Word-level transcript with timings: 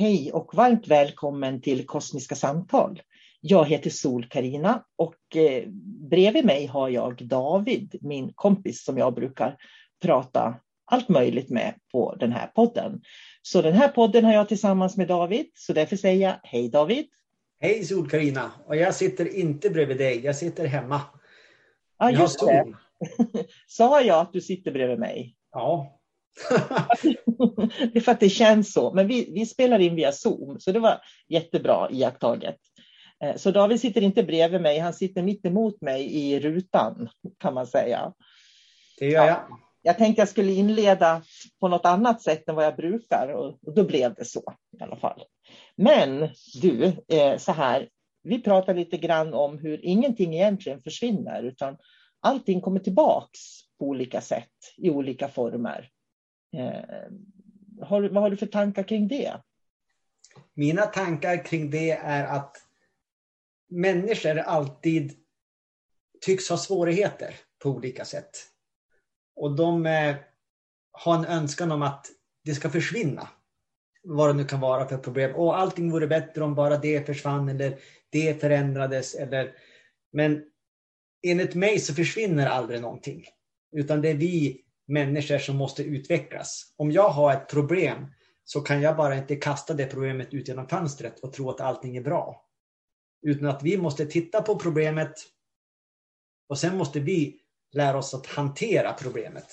Hej 0.00 0.32
och 0.32 0.54
varmt 0.54 0.88
välkommen 0.88 1.60
till 1.60 1.86
Kosmiska 1.86 2.34
samtal. 2.34 3.02
Jag 3.40 3.64
heter 3.64 3.90
sol 3.90 4.24
karina 4.24 4.84
och 4.96 5.36
eh, 5.36 5.64
bredvid 6.10 6.44
mig 6.44 6.66
har 6.66 6.88
jag 6.88 7.26
David, 7.26 7.98
min 8.00 8.32
kompis 8.32 8.84
som 8.84 8.98
jag 8.98 9.14
brukar 9.14 9.56
prata 10.02 10.54
allt 10.84 11.08
möjligt 11.08 11.50
med 11.50 11.74
på 11.92 12.14
den 12.14 12.32
här 12.32 12.46
podden. 12.46 13.02
Så 13.42 13.62
den 13.62 13.72
här 13.72 13.88
podden 13.88 14.24
har 14.24 14.32
jag 14.32 14.48
tillsammans 14.48 14.96
med 14.96 15.08
David, 15.08 15.46
så 15.54 15.72
därför 15.72 15.96
säger 15.96 16.28
jag 16.28 16.36
hej 16.42 16.68
David. 16.68 17.06
Hej 17.60 17.84
sol 17.84 18.10
karina 18.10 18.52
och 18.66 18.76
jag 18.76 18.94
sitter 18.94 19.36
inte 19.36 19.70
bredvid 19.70 19.98
dig, 19.98 20.24
jag 20.24 20.36
sitter 20.36 20.66
hemma. 20.66 21.00
Ja, 21.98 22.10
just 22.10 22.40
det. 22.40 22.74
Sa 23.66 24.00
jag 24.00 24.20
att 24.20 24.32
du 24.32 24.40
sitter 24.40 24.72
bredvid 24.72 24.98
mig? 24.98 25.36
Ja, 25.52 25.99
det 27.92 27.96
är 27.96 28.00
för 28.00 28.12
att 28.12 28.20
det 28.20 28.28
känns 28.28 28.72
så. 28.72 28.94
Men 28.94 29.06
vi, 29.06 29.32
vi 29.34 29.46
spelar 29.46 29.78
in 29.78 29.94
via 29.94 30.12
Zoom, 30.12 30.60
så 30.60 30.72
det 30.72 30.80
var 30.80 31.00
jättebra 31.28 31.88
iakttaget. 31.90 32.56
Eh, 33.24 33.36
så 33.36 33.50
David 33.50 33.80
sitter 33.80 34.00
inte 34.00 34.22
bredvid 34.22 34.60
mig, 34.60 34.78
han 34.78 34.94
sitter 34.94 35.22
mitt 35.22 35.46
emot 35.46 35.80
mig 35.80 36.16
i 36.16 36.40
rutan 36.40 37.08
kan 37.38 37.54
man 37.54 37.66
säga. 37.66 38.12
Det 38.98 39.06
gör 39.06 39.26
jag. 39.26 39.40
Jag 39.82 39.98
tänkte 39.98 40.20
jag 40.20 40.28
skulle 40.28 40.52
inleda 40.52 41.22
på 41.60 41.68
något 41.68 41.86
annat 41.86 42.22
sätt 42.22 42.48
än 42.48 42.54
vad 42.54 42.64
jag 42.64 42.76
brukar 42.76 43.32
och 43.32 43.74
då 43.74 43.84
blev 43.84 44.14
det 44.14 44.24
så 44.24 44.54
i 44.80 44.82
alla 44.82 44.96
fall. 44.96 45.22
Men 45.76 46.28
du, 46.62 46.84
eh, 47.08 47.36
så 47.38 47.52
här, 47.52 47.88
vi 48.22 48.42
pratar 48.42 48.74
lite 48.74 48.96
grann 48.96 49.34
om 49.34 49.58
hur 49.58 49.84
ingenting 49.84 50.34
egentligen 50.34 50.80
försvinner 50.80 51.42
utan 51.42 51.76
allting 52.20 52.60
kommer 52.60 52.80
tillbaks 52.80 53.38
på 53.78 53.84
olika 53.84 54.20
sätt 54.20 54.48
i 54.76 54.90
olika 54.90 55.28
former. 55.28 55.88
Eh, 56.52 57.12
har, 57.82 58.02
vad 58.02 58.22
har 58.22 58.30
du 58.30 58.36
för 58.36 58.46
tankar 58.46 58.82
kring 58.82 59.08
det? 59.08 59.40
Mina 60.54 60.82
tankar 60.82 61.44
kring 61.44 61.70
det 61.70 61.90
är 61.90 62.24
att 62.24 62.56
människor 63.68 64.38
alltid 64.38 65.12
tycks 66.20 66.48
ha 66.48 66.56
svårigheter 66.56 67.34
på 67.62 67.70
olika 67.70 68.04
sätt. 68.04 68.30
Och 69.36 69.56
de 69.56 69.86
eh, 69.86 70.16
har 70.92 71.14
en 71.18 71.24
önskan 71.24 71.72
om 71.72 71.82
att 71.82 72.06
det 72.44 72.54
ska 72.54 72.70
försvinna. 72.70 73.28
Vad 74.02 74.28
det 74.28 74.32
nu 74.32 74.44
kan 74.44 74.60
vara 74.60 74.88
för 74.88 74.98
problem. 74.98 75.34
Och 75.34 75.58
allting 75.58 75.90
vore 75.90 76.06
bättre 76.06 76.44
om 76.44 76.54
bara 76.54 76.78
det 76.78 77.06
försvann 77.06 77.48
eller 77.48 77.78
det 78.10 78.40
förändrades. 78.40 79.14
Eller... 79.14 79.54
Men 80.12 80.44
enligt 81.22 81.54
mig 81.54 81.78
så 81.78 81.94
försvinner 81.94 82.46
aldrig 82.46 82.80
någonting. 82.80 83.24
Utan 83.72 84.02
det 84.02 84.08
är 84.08 84.14
vi 84.14 84.64
människor 84.90 85.38
som 85.38 85.56
måste 85.56 85.82
utvecklas. 85.82 86.74
Om 86.76 86.92
jag 86.92 87.08
har 87.08 87.32
ett 87.32 87.48
problem 87.48 88.06
så 88.44 88.60
kan 88.60 88.82
jag 88.82 88.96
bara 88.96 89.16
inte 89.16 89.36
kasta 89.36 89.74
det 89.74 89.86
problemet 89.86 90.34
ut 90.34 90.48
genom 90.48 90.68
fönstret 90.68 91.20
och 91.20 91.32
tro 91.32 91.50
att 91.50 91.60
allting 91.60 91.96
är 91.96 92.02
bra. 92.02 92.46
Utan 93.22 93.46
att 93.46 93.62
vi 93.62 93.76
måste 93.76 94.06
titta 94.06 94.42
på 94.42 94.58
problemet 94.58 95.14
och 96.48 96.58
sen 96.58 96.76
måste 96.76 97.00
vi 97.00 97.40
lära 97.72 97.98
oss 97.98 98.14
att 98.14 98.26
hantera 98.26 98.92
problemet. 98.92 99.46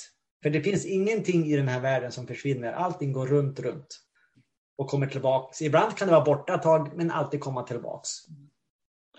För 0.44 0.50
det 0.50 0.62
finns 0.62 0.86
ingenting 0.86 1.46
i 1.46 1.56
den 1.56 1.68
här 1.68 1.80
världen 1.80 2.12
som 2.12 2.28
försvinner. 2.28 2.74
Allting 2.74 3.12
går 3.12 3.28
runt, 3.28 3.60
runt 3.60 4.00
och 4.78 4.88
kommer 4.88 5.08
tillbaks. 5.08 5.62
Ibland 5.62 5.98
kan 5.98 6.08
det 6.08 6.14
vara 6.14 6.26
borta 6.26 6.56
ett 6.56 6.62
tag, 6.62 6.98
men 6.98 7.12
alltid 7.12 7.40
komma 7.40 7.64
tillbaks. 7.64 8.10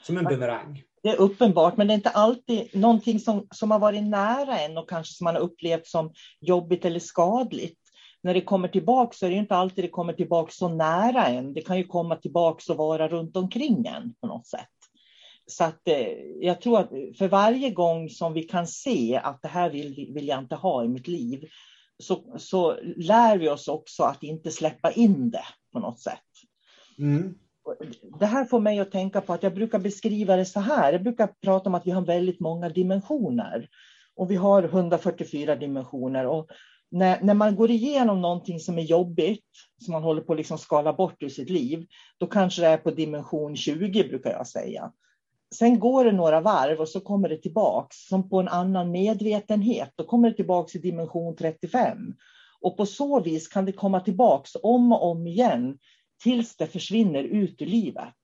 Som 0.02 0.18
en 0.18 0.24
bumerang. 0.24 0.82
Det 1.02 1.08
är 1.08 1.16
uppenbart, 1.16 1.76
men 1.76 1.86
det 1.86 1.92
är 1.92 1.96
inte 1.96 2.10
alltid 2.10 2.68
någonting 2.72 3.20
som, 3.20 3.46
som 3.50 3.70
har 3.70 3.78
varit 3.78 4.02
nära 4.02 4.60
en 4.60 4.78
och 4.78 4.88
kanske 4.88 5.14
som 5.14 5.24
man 5.24 5.34
har 5.34 5.42
upplevt 5.42 5.86
som 5.86 6.12
jobbigt 6.40 6.84
eller 6.84 7.00
skadligt. 7.00 7.78
när 8.22 8.34
det 8.34 8.40
kommer 8.40 8.68
tillbaka 8.68 9.16
så 9.16 9.26
är 9.26 9.30
det 9.30 9.36
inte 9.36 9.56
alltid 9.56 9.84
det 9.84 9.88
kommer 9.88 10.12
tillbaka 10.12 10.52
så 10.52 10.68
nära 10.68 11.26
en. 11.26 11.54
Det 11.54 11.60
kan 11.60 11.76
ju 11.76 11.84
komma 11.84 12.16
tillbaka 12.16 12.72
och 12.72 12.78
vara 12.78 13.08
runt 13.08 13.36
omkring 13.36 13.86
en 13.86 14.14
på 14.20 14.26
något 14.26 14.46
sätt. 14.46 14.68
Så 15.46 15.64
att 15.64 15.88
eh, 15.88 16.08
jag 16.40 16.60
tror 16.60 16.80
att 16.80 16.88
för 17.18 17.28
varje 17.28 17.70
gång 17.70 18.08
som 18.08 18.32
vi 18.32 18.42
kan 18.42 18.66
se 18.66 19.20
att 19.24 19.42
det 19.42 19.48
här 19.48 19.70
vill, 19.70 20.10
vill 20.14 20.28
jag 20.28 20.38
inte 20.38 20.54
ha 20.54 20.84
i 20.84 20.88
mitt 20.88 21.08
liv, 21.08 21.48
så, 21.98 22.38
så 22.38 22.76
lär 22.96 23.38
vi 23.38 23.48
oss 23.48 23.68
också 23.68 24.02
att 24.02 24.22
inte 24.22 24.50
släppa 24.50 24.92
in 24.92 25.30
det 25.30 25.44
på 25.72 25.78
något 25.78 26.00
sätt. 26.00 26.24
Mm. 26.98 27.34
Det 28.20 28.26
här 28.26 28.44
får 28.44 28.60
mig 28.60 28.80
att 28.80 28.92
tänka 28.92 29.20
på 29.20 29.32
att 29.32 29.42
jag 29.42 29.54
brukar 29.54 29.78
beskriva 29.78 30.36
det 30.36 30.44
så 30.44 30.60
här. 30.60 30.92
Jag 30.92 31.02
brukar 31.02 31.26
prata 31.26 31.68
om 31.68 31.74
att 31.74 31.86
vi 31.86 31.90
har 31.90 32.02
väldigt 32.02 32.40
många 32.40 32.68
dimensioner. 32.68 33.68
Och 34.16 34.30
vi 34.30 34.36
har 34.36 34.62
144 34.62 35.56
dimensioner. 35.56 36.26
Och 36.26 36.48
när, 36.90 37.20
när 37.22 37.34
man 37.34 37.56
går 37.56 37.70
igenom 37.70 38.20
någonting 38.20 38.60
som 38.60 38.78
är 38.78 38.82
jobbigt, 38.82 39.44
som 39.84 39.92
man 39.92 40.02
håller 40.02 40.22
på 40.22 40.32
att 40.32 40.38
liksom 40.38 40.58
skala 40.58 40.92
bort 40.92 41.22
ur 41.22 41.28
sitt 41.28 41.50
liv, 41.50 41.86
då 42.18 42.26
kanske 42.26 42.62
det 42.62 42.68
är 42.68 42.76
på 42.76 42.90
dimension 42.90 43.56
20 43.56 44.04
brukar 44.04 44.30
jag 44.30 44.46
säga. 44.46 44.92
Sen 45.54 45.78
går 45.78 46.04
det 46.04 46.12
några 46.12 46.40
varv 46.40 46.80
och 46.80 46.88
så 46.88 47.00
kommer 47.00 47.28
det 47.28 47.36
tillbaks 47.36 47.96
som 48.08 48.28
på 48.28 48.40
en 48.40 48.48
annan 48.48 48.90
medvetenhet. 48.90 49.92
Då 49.96 50.04
kommer 50.04 50.30
det 50.30 50.36
tillbaks 50.36 50.74
i 50.74 50.78
dimension 50.78 51.36
35. 51.36 52.14
Och 52.60 52.76
på 52.76 52.86
så 52.86 53.20
vis 53.20 53.48
kan 53.48 53.64
det 53.64 53.72
komma 53.72 54.00
tillbaks 54.00 54.50
om 54.62 54.92
och 54.92 55.10
om 55.10 55.26
igen 55.26 55.78
tills 56.22 56.56
det 56.56 56.66
försvinner 56.66 57.24
ut 57.24 57.62
ur 57.62 57.66
livet. 57.66 58.14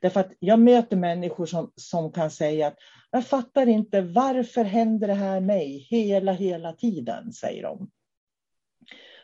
Därför 0.00 0.20
att 0.20 0.32
jag 0.38 0.58
möter 0.58 0.96
människor 0.96 1.46
som, 1.46 1.72
som 1.76 2.12
kan 2.12 2.30
säga 2.30 2.66
att 2.66 2.76
jag 3.10 3.26
fattar 3.26 3.66
inte 3.66 4.00
varför 4.00 4.64
händer 4.64 5.08
det 5.08 5.14
här 5.14 5.40
mig 5.40 5.86
hela, 5.90 6.32
hela 6.32 6.72
tiden, 6.72 7.32
säger 7.32 7.62
de. 7.62 7.90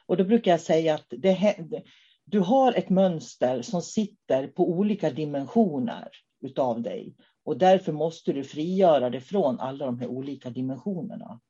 Och 0.07 0.17
då 0.17 0.25
brukar 0.25 0.51
jag 0.51 0.61
säga 0.61 0.95
att 0.95 1.07
det, 1.09 1.83
du 2.25 2.41
har 2.41 2.73
ett 2.73 2.89
mönster 2.89 3.63
som 3.63 3.83
sitter 3.83 4.47
på 4.47 4.69
olika 4.69 5.11
dimensioner 5.11 6.09
utav 6.41 6.83
dig. 6.83 7.15
Och 7.45 7.59
därför 7.59 7.93
måste 7.93 8.33
du 8.33 8.45
frigöra 8.45 9.11
dig 9.11 9.21
från 9.21 9.61
alla 9.61 9.87
de 9.87 9.99
här 9.99 10.07
olika 10.07 10.51
dimensionerna. 10.51 11.41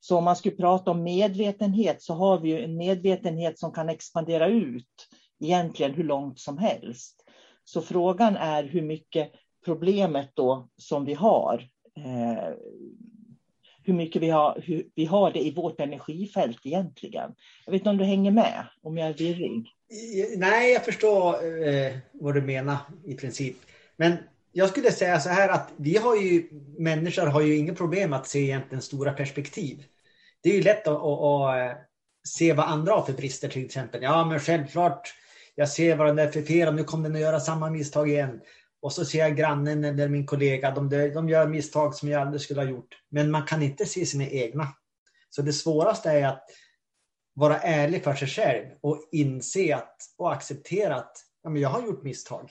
Så 0.00 0.18
om 0.18 0.24
man 0.24 0.36
skulle 0.36 0.56
prata 0.56 0.90
om 0.90 1.02
medvetenhet 1.02 2.02
så 2.02 2.14
har 2.14 2.38
vi 2.38 2.48
ju 2.48 2.64
en 2.64 2.76
medvetenhet 2.76 3.58
som 3.58 3.72
kan 3.72 3.88
expandera 3.88 4.46
ut 4.46 5.08
egentligen 5.40 5.94
hur 5.94 6.04
långt 6.04 6.38
som 6.38 6.58
helst. 6.58 7.24
Så 7.64 7.82
frågan 7.82 8.36
är 8.36 8.64
hur 8.64 8.82
mycket 8.82 9.32
problemet 9.64 10.30
då 10.34 10.68
som 10.76 11.04
vi 11.04 11.14
har, 11.14 11.68
eh, 11.96 12.54
hur 13.84 13.94
mycket 13.94 14.22
vi 14.22 14.30
har, 14.30 14.62
hur 14.64 14.86
vi 14.94 15.04
har 15.04 15.30
det 15.30 15.40
i 15.40 15.54
vårt 15.54 15.80
energifält 15.80 16.58
egentligen. 16.64 17.34
Jag 17.64 17.72
vet 17.72 17.80
inte 17.80 17.90
om 17.90 17.98
du 17.98 18.04
hänger 18.04 18.30
med, 18.30 18.66
om 18.82 18.98
jag 18.98 19.08
är 19.08 19.14
virrig? 19.14 19.66
Nej, 20.36 20.72
jag 20.72 20.84
förstår 20.84 21.34
eh, 21.68 21.92
vad 22.12 22.34
du 22.34 22.42
menar 22.42 22.76
i 23.04 23.14
princip. 23.14 23.56
Men 23.96 24.16
jag 24.52 24.68
skulle 24.68 24.92
säga 24.92 25.20
så 25.20 25.28
här 25.28 25.48
att 25.48 25.72
vi 25.76 25.96
har 25.96 26.16
ju, 26.16 26.48
människor 26.78 27.26
har 27.26 27.40
ju 27.40 27.56
inga 27.56 27.74
problem 27.74 28.12
att 28.12 28.26
se 28.26 28.38
egentligen 28.38 28.82
stora 28.82 29.12
perspektiv. 29.12 29.84
Det 30.42 30.50
är 30.50 30.54
ju 30.54 30.62
lätt 30.62 30.86
att, 30.88 31.02
att, 31.02 31.20
att 31.20 31.56
eh, 31.56 31.76
se 32.24 32.52
vad 32.52 32.66
andra 32.66 32.92
har 32.92 33.02
för 33.02 33.12
brister 33.12 33.48
till 33.48 33.64
exempel. 33.64 34.02
Ja, 34.02 34.24
men 34.24 34.40
självklart, 34.40 35.14
jag 35.54 35.68
ser 35.68 35.96
vad 35.96 36.06
den 36.06 36.18
är 36.18 36.28
för 36.28 36.42
fel 36.42 36.68
och 36.68 36.74
nu 36.74 36.84
kommer 36.84 37.08
den 37.08 37.16
att 37.16 37.22
göra 37.22 37.40
samma 37.40 37.70
misstag 37.70 38.08
igen. 38.08 38.40
Och 38.82 38.92
så 38.92 39.04
ser 39.04 39.18
jag 39.18 39.36
grannen 39.36 39.84
eller 39.84 40.08
min 40.08 40.26
kollega, 40.26 40.70
de, 40.70 40.88
de 40.88 41.28
gör 41.28 41.48
misstag 41.48 41.94
som 41.94 42.08
jag 42.08 42.22
aldrig 42.22 42.40
skulle 42.40 42.60
ha 42.60 42.68
gjort. 42.68 43.02
Men 43.08 43.30
man 43.30 43.46
kan 43.46 43.62
inte 43.62 43.86
se 43.86 44.06
sina 44.06 44.26
egna. 44.26 44.68
Så 45.30 45.42
det 45.42 45.52
svåraste 45.52 46.10
är 46.10 46.26
att 46.26 46.44
vara 47.34 47.58
ärlig 47.58 48.04
för 48.04 48.14
sig 48.14 48.28
själv 48.28 48.66
och 48.80 49.08
inse 49.12 49.76
att, 49.76 49.96
och 50.18 50.32
acceptera 50.32 50.96
att 50.96 51.16
ja, 51.42 51.50
men 51.50 51.62
jag 51.62 51.68
har 51.68 51.82
gjort 51.82 52.02
misstag. 52.02 52.50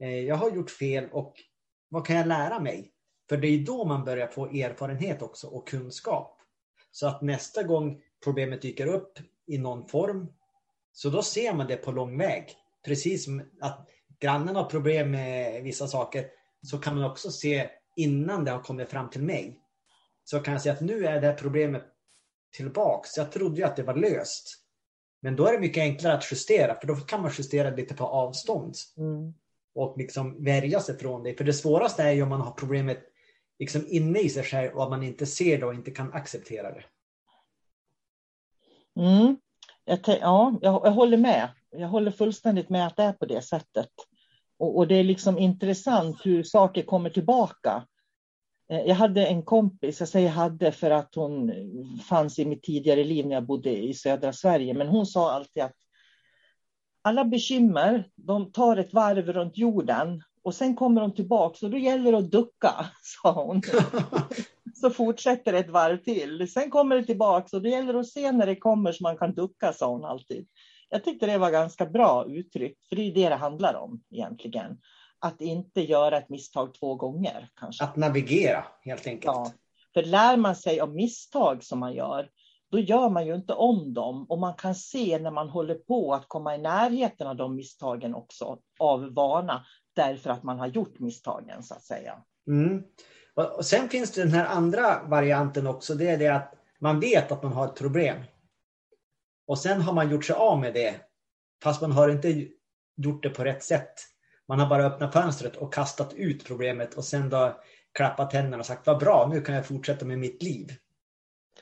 Eh, 0.00 0.20
jag 0.20 0.36
har 0.36 0.50
gjort 0.50 0.70
fel 0.70 1.08
och 1.12 1.34
vad 1.88 2.06
kan 2.06 2.16
jag 2.16 2.26
lära 2.26 2.60
mig? 2.60 2.92
För 3.28 3.36
det 3.36 3.48
är 3.48 3.58
då 3.58 3.84
man 3.84 4.04
börjar 4.04 4.26
få 4.26 4.46
erfarenhet 4.46 5.22
också 5.22 5.46
och 5.46 5.68
kunskap. 5.68 6.40
Så 6.90 7.06
att 7.06 7.22
nästa 7.22 7.62
gång 7.62 8.00
problemet 8.24 8.62
dyker 8.62 8.86
upp 8.86 9.18
i 9.46 9.58
någon 9.58 9.88
form, 9.88 10.26
så 10.96 11.10
då 11.10 11.22
ser 11.22 11.54
man 11.54 11.66
det 11.66 11.76
på 11.76 11.92
lång 11.92 12.18
väg. 12.18 12.54
Precis 12.84 13.24
som 13.24 13.42
att 13.60 13.88
grannen 14.20 14.56
har 14.56 14.64
problem 14.64 15.10
med 15.10 15.62
vissa 15.62 15.86
saker, 15.86 16.26
så 16.62 16.78
kan 16.78 16.94
man 16.94 17.10
också 17.10 17.30
se 17.30 17.70
innan 17.96 18.44
det 18.44 18.50
har 18.50 18.62
kommit 18.62 18.90
fram 18.90 19.10
till 19.10 19.22
mig. 19.22 19.60
Så 20.24 20.40
kan 20.40 20.52
jag 20.52 20.62
säga 20.62 20.74
att 20.74 20.80
nu 20.80 21.06
är 21.06 21.20
det 21.20 21.26
här 21.26 21.34
problemet 21.34 21.84
tillbaks. 22.56 23.16
Jag 23.16 23.32
trodde 23.32 23.56
ju 23.56 23.62
att 23.62 23.76
det 23.76 23.82
var 23.82 23.94
löst. 23.94 24.62
Men 25.20 25.36
då 25.36 25.46
är 25.46 25.52
det 25.52 25.58
mycket 25.58 25.80
enklare 25.80 26.14
att 26.14 26.32
justera, 26.32 26.80
för 26.80 26.86
då 26.86 26.96
kan 26.96 27.22
man 27.22 27.32
justera 27.38 27.70
lite 27.70 27.94
på 27.94 28.04
avstånd. 28.04 28.74
Mm 28.96 29.34
och 29.76 29.98
liksom 29.98 30.44
värja 30.44 30.80
sig 30.80 30.98
från 30.98 31.22
det. 31.22 31.34
För 31.34 31.44
det 31.44 31.52
svåraste 31.52 32.02
är 32.02 32.12
ju 32.12 32.22
om 32.22 32.28
man 32.28 32.40
har 32.40 32.52
problemet 32.52 32.98
liksom 33.58 33.86
inne 33.88 34.20
i 34.20 34.28
sig 34.28 34.42
själv 34.42 34.76
och 34.76 34.90
man 34.90 35.02
inte 35.02 35.26
ser 35.26 35.58
det 35.58 35.66
och 35.66 35.74
inte 35.74 35.90
kan 35.90 36.12
acceptera 36.12 36.72
det. 36.72 36.84
Mm. 39.00 39.36
Jag, 39.88 39.98
ja, 40.06 40.58
jag, 40.62 40.82
jag, 40.84 40.92
håller 40.92 41.16
med. 41.16 41.48
Jag 41.70 41.88
håller 41.88 42.10
fullständigt 42.10 42.68
med 42.68 42.86
att 42.86 42.96
det 42.96 43.02
är 43.02 43.12
på 43.12 43.26
det 43.26 43.42
sättet. 43.42 43.90
Och, 44.58 44.76
och, 44.76 44.88
det 44.88 44.94
är 44.94 45.04
liksom 45.04 45.38
intressant 45.38 46.26
hur 46.26 46.42
saker 46.42 46.82
kommer 46.82 47.10
tillbaka. 47.10 47.86
Eh, 48.70 48.80
jag 48.80 48.94
hade 48.94 49.26
en 49.26 49.42
kompis, 49.42 50.00
jag 50.00 50.08
säger 50.08 50.28
hade 50.28 50.72
för 50.72 50.90
att 50.90 51.14
hon 51.14 51.52
fanns 52.08 52.38
i 52.38 52.44
mitt 52.44 52.62
tidigare 52.62 53.04
liv 53.04 53.26
när 53.26 53.34
jag 53.34 53.46
bodde 53.46 53.76
i 53.76 53.94
södra 53.94 54.32
Sverige, 54.32 54.74
men 54.74 54.88
hon 54.88 55.06
sa 55.06 55.32
alltid 55.32 55.62
att 55.62 55.76
alla 57.02 57.24
bekymmer, 57.24 58.08
de 58.14 58.52
tar 58.52 58.76
ett 58.76 58.92
varv 58.92 59.32
runt 59.32 59.58
jorden 59.58 60.22
och 60.42 60.54
sen 60.54 60.76
kommer 60.76 61.00
de 61.00 61.14
tillbaka 61.14 61.66
och 61.66 61.72
då 61.72 61.78
gäller 61.78 62.12
det 62.12 62.18
att 62.18 62.30
ducka, 62.30 62.86
sa 63.02 63.32
hon. 63.32 63.62
så 64.80 64.90
fortsätter 64.90 65.52
det 65.52 65.58
ett 65.58 65.70
varv 65.70 65.96
till. 65.96 66.52
Sen 66.52 66.70
kommer 66.70 66.96
det 66.96 67.04
tillbaka 67.04 67.56
och 67.56 67.62
då 67.62 67.68
gäller 67.68 67.92
det 67.92 68.00
att 68.00 68.08
se 68.08 68.32
när 68.32 68.46
det 68.46 68.56
kommer 68.56 68.92
så 68.92 69.02
man 69.02 69.18
kan 69.18 69.34
ducka, 69.34 69.72
sa 69.72 69.90
hon 69.90 70.04
alltid. 70.04 70.48
Jag 70.88 71.04
tyckte 71.04 71.26
det 71.26 71.38
var 71.38 71.50
ganska 71.50 71.86
bra 71.86 72.26
uttryckt, 72.28 72.88
för 72.88 72.96
det 72.96 73.02
är 73.02 73.14
det 73.14 73.28
det 73.28 73.34
handlar 73.34 73.74
om 73.74 74.02
egentligen. 74.10 74.78
Att 75.18 75.40
inte 75.40 75.80
göra 75.80 76.18
ett 76.18 76.28
misstag 76.28 76.74
två 76.74 76.94
gånger. 76.94 77.48
Kanske. 77.60 77.84
Att 77.84 77.96
navigera 77.96 78.64
helt 78.80 79.06
enkelt. 79.06 79.24
Ja, 79.24 79.52
för 79.94 80.02
lär 80.02 80.36
man 80.36 80.56
sig 80.56 80.80
av 80.80 80.94
misstag 80.94 81.64
som 81.64 81.78
man 81.78 81.94
gör, 81.94 82.30
då 82.70 82.78
gör 82.78 83.10
man 83.10 83.26
ju 83.26 83.34
inte 83.34 83.52
om 83.52 83.94
dem. 83.94 84.26
Och 84.28 84.38
man 84.38 84.54
kan 84.54 84.74
se 84.74 85.18
när 85.18 85.30
man 85.30 85.48
håller 85.48 85.74
på 85.74 86.14
att 86.14 86.28
komma 86.28 86.54
i 86.54 86.58
närheten 86.58 87.26
av 87.26 87.36
de 87.36 87.56
misstagen 87.56 88.14
också 88.14 88.58
av 88.78 89.14
vana, 89.14 89.64
därför 89.94 90.30
att 90.30 90.42
man 90.42 90.58
har 90.58 90.66
gjort 90.66 90.98
misstagen 90.98 91.62
så 91.62 91.74
att 91.74 91.82
säga. 91.82 92.22
Mm. 92.46 92.82
Och 93.36 93.66
sen 93.66 93.88
finns 93.88 94.10
det 94.10 94.22
den 94.22 94.32
här 94.32 94.46
andra 94.46 95.02
varianten 95.02 95.66
också, 95.66 95.94
det 95.94 96.10
är 96.10 96.18
det 96.18 96.28
att 96.28 96.54
man 96.78 97.00
vet 97.00 97.32
att 97.32 97.42
man 97.42 97.52
har 97.52 97.66
ett 97.66 97.74
problem. 97.74 98.18
Och 99.46 99.58
sen 99.58 99.80
har 99.80 99.92
man 99.92 100.10
gjort 100.10 100.24
sig 100.24 100.36
av 100.36 100.58
med 100.60 100.74
det, 100.74 100.94
fast 101.62 101.80
man 101.80 101.92
har 101.92 102.08
inte 102.08 102.48
gjort 102.96 103.22
det 103.22 103.30
på 103.30 103.44
rätt 103.44 103.64
sätt. 103.64 103.94
Man 104.48 104.60
har 104.60 104.66
bara 104.66 104.84
öppnat 104.84 105.12
fönstret 105.12 105.56
och 105.56 105.74
kastat 105.74 106.14
ut 106.14 106.44
problemet 106.44 106.94
och 106.94 107.04
sen 107.04 107.30
då 107.30 107.60
klappat 107.94 108.32
händerna 108.32 108.58
och 108.58 108.66
sagt 108.66 108.86
vad 108.86 108.98
bra, 108.98 109.28
nu 109.32 109.40
kan 109.40 109.54
jag 109.54 109.66
fortsätta 109.66 110.04
med 110.04 110.18
mitt 110.18 110.42
liv. 110.42 110.72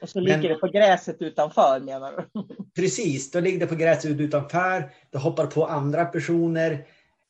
Och 0.00 0.08
så 0.08 0.20
ligger 0.20 0.38
Men, 0.38 0.48
det 0.48 0.54
på 0.54 0.66
gräset 0.66 1.22
utanför 1.22 1.80
menar 1.80 2.12
du? 2.32 2.46
Precis, 2.74 3.30
då 3.30 3.40
ligger 3.40 3.58
det 3.58 3.66
på 3.66 3.74
gräset 3.74 4.20
utanför. 4.20 4.90
Det 5.10 5.18
hoppar 5.18 5.46
på 5.46 5.66
andra 5.66 6.04
personer. 6.04 6.86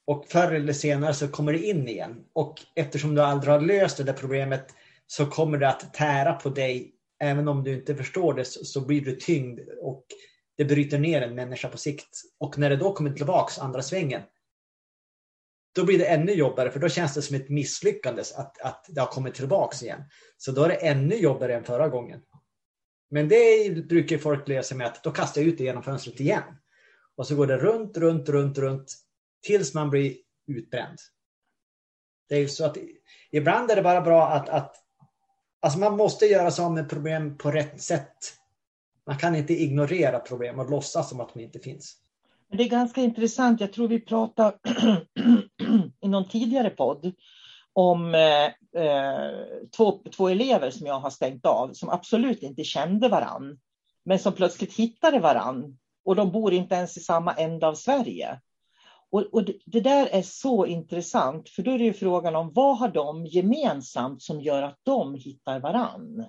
Och 0.07 0.27
förr 0.29 0.53
eller 0.53 0.73
senare 0.73 1.15
så 1.15 1.29
kommer 1.29 1.53
det 1.53 1.67
in 1.67 1.89
igen. 1.89 2.25
Och 2.33 2.55
eftersom 2.75 3.15
du 3.15 3.23
aldrig 3.23 3.53
har 3.53 3.61
löst 3.61 3.97
det 3.97 4.05
där 4.05 4.13
problemet 4.13 4.67
så 5.07 5.27
kommer 5.27 5.59
det 5.59 5.69
att 5.69 5.95
tära 5.95 6.33
på 6.33 6.49
dig. 6.49 6.95
Även 7.21 7.49
om 7.49 7.65
du 7.65 7.75
inte 7.75 7.95
förstår 7.95 8.35
det 8.35 8.45
så, 8.45 8.65
så 8.65 8.81
blir 8.81 9.01
du 9.01 9.17
tyngd 9.17 9.61
och 9.81 10.07
det 10.57 10.65
bryter 10.65 10.99
ner 10.99 11.23
en 11.23 11.35
människa 11.35 11.69
på 11.69 11.79
sikt. 11.79 12.21
Och 12.41 12.59
när 12.59 12.71
det 12.71 12.77
då 12.77 12.93
kommer 12.93 13.11
tillbaks 13.11 13.59
andra 13.59 13.83
svängen 13.83 14.23
då 15.75 15.85
blir 15.85 15.99
det 15.99 16.05
ännu 16.05 16.33
jobbigare 16.33 16.71
för 16.71 16.81
då 16.81 16.89
känns 16.89 17.15
det 17.15 17.23
som 17.23 17.37
ett 17.37 17.49
misslyckande 17.49 18.23
att, 18.37 18.61
att 18.61 18.87
det 18.89 19.01
har 19.01 19.09
kommit 19.09 19.35
tillbaks 19.35 19.83
igen. 19.83 20.01
Så 20.37 20.53
då 20.53 20.63
är 20.65 20.69
det 20.69 20.75
ännu 20.75 21.15
jobbigare 21.15 21.55
än 21.55 21.65
förra 21.65 21.89
gången. 21.89 22.21
Men 23.11 23.29
det 23.29 23.71
brukar 23.89 24.19
folk 24.19 24.49
lösa 24.49 24.75
med 24.75 24.87
att 24.87 25.05
då 25.05 25.11
kastar 25.11 25.41
jag 25.41 25.49
ut 25.49 25.59
det 25.59 25.65
genom 25.65 25.83
fönstret 25.83 26.21
igen. 26.21 26.43
Och 27.17 27.27
så 27.27 27.37
går 27.37 27.47
det 27.47 27.57
runt, 27.57 27.97
runt, 27.97 28.29
runt, 28.29 28.59
runt 28.59 28.93
tills 29.45 29.75
man 29.75 29.91
blir 29.91 30.17
utbränd. 30.47 30.99
Det 32.29 32.37
är 32.37 32.47
så 32.47 32.65
att 32.65 32.77
ibland 33.31 33.71
är 33.71 33.77
det 33.77 33.83
bara 33.83 34.01
bra 34.01 34.29
att, 34.29 34.49
att 34.49 34.77
alltså 35.61 35.79
man 35.79 35.97
måste 35.97 36.27
göra 36.27 36.51
sig 36.51 36.65
av 36.65 36.73
med 36.73 36.91
problem 36.91 37.39
på 37.39 37.51
rätt 37.51 37.83
sätt. 37.83 38.17
Man 39.07 39.19
kan 39.19 39.37
inte 39.37 39.53
ignorera 39.53 40.19
problem 40.19 40.59
och 40.59 40.71
låtsas 40.71 41.09
som 41.09 41.21
att 41.21 41.35
de 41.35 41.41
inte 41.41 41.59
finns. 41.59 41.97
Det 42.53 42.63
är 42.63 42.69
ganska 42.69 43.01
intressant. 43.01 43.61
Jag 43.61 43.73
tror 43.73 43.89
vi 43.89 44.01
pratade 44.01 44.59
i 46.01 46.09
någon 46.09 46.29
tidigare 46.29 46.71
podd 46.71 47.13
om 47.73 48.15
eh, 48.15 48.45
eh, 48.83 49.31
två, 49.77 50.03
två 50.17 50.29
elever 50.29 50.71
som 50.71 50.87
jag 50.87 51.01
har 51.01 51.11
stängt 51.11 51.47
av, 51.47 51.73
som 51.73 51.89
absolut 51.89 52.43
inte 52.43 52.65
kände 52.65 53.09
varann. 53.09 53.59
men 54.05 54.19
som 54.19 54.33
plötsligt 54.33 54.75
hittade 54.75 55.19
varann. 55.19 55.79
Och 56.05 56.17
de 56.17 56.33
bor 56.33 56.53
inte 56.53 56.75
ens 56.75 56.97
i 56.97 57.01
samma 57.01 57.35
ände 57.35 57.67
av 57.67 57.75
Sverige. 57.75 58.41
Och, 59.11 59.23
och 59.35 59.45
det, 59.67 59.81
där 59.81 60.07
är 60.07 60.23
så 60.23 60.67
intressant, 60.67 61.49
för 61.49 61.63
då 61.63 61.71
är 61.71 61.79
det 61.79 61.85
ju 61.85 61.93
frågan 61.93 62.37
om 62.37 62.53
vad 62.53 62.79
har 62.79 62.89
de 62.89 63.27
gemensamt 63.27 64.23
som 64.23 64.41
gör 64.41 64.63
att 64.63 64.79
de 64.83 65.15
hittar 65.15 65.61
varann? 65.61 66.25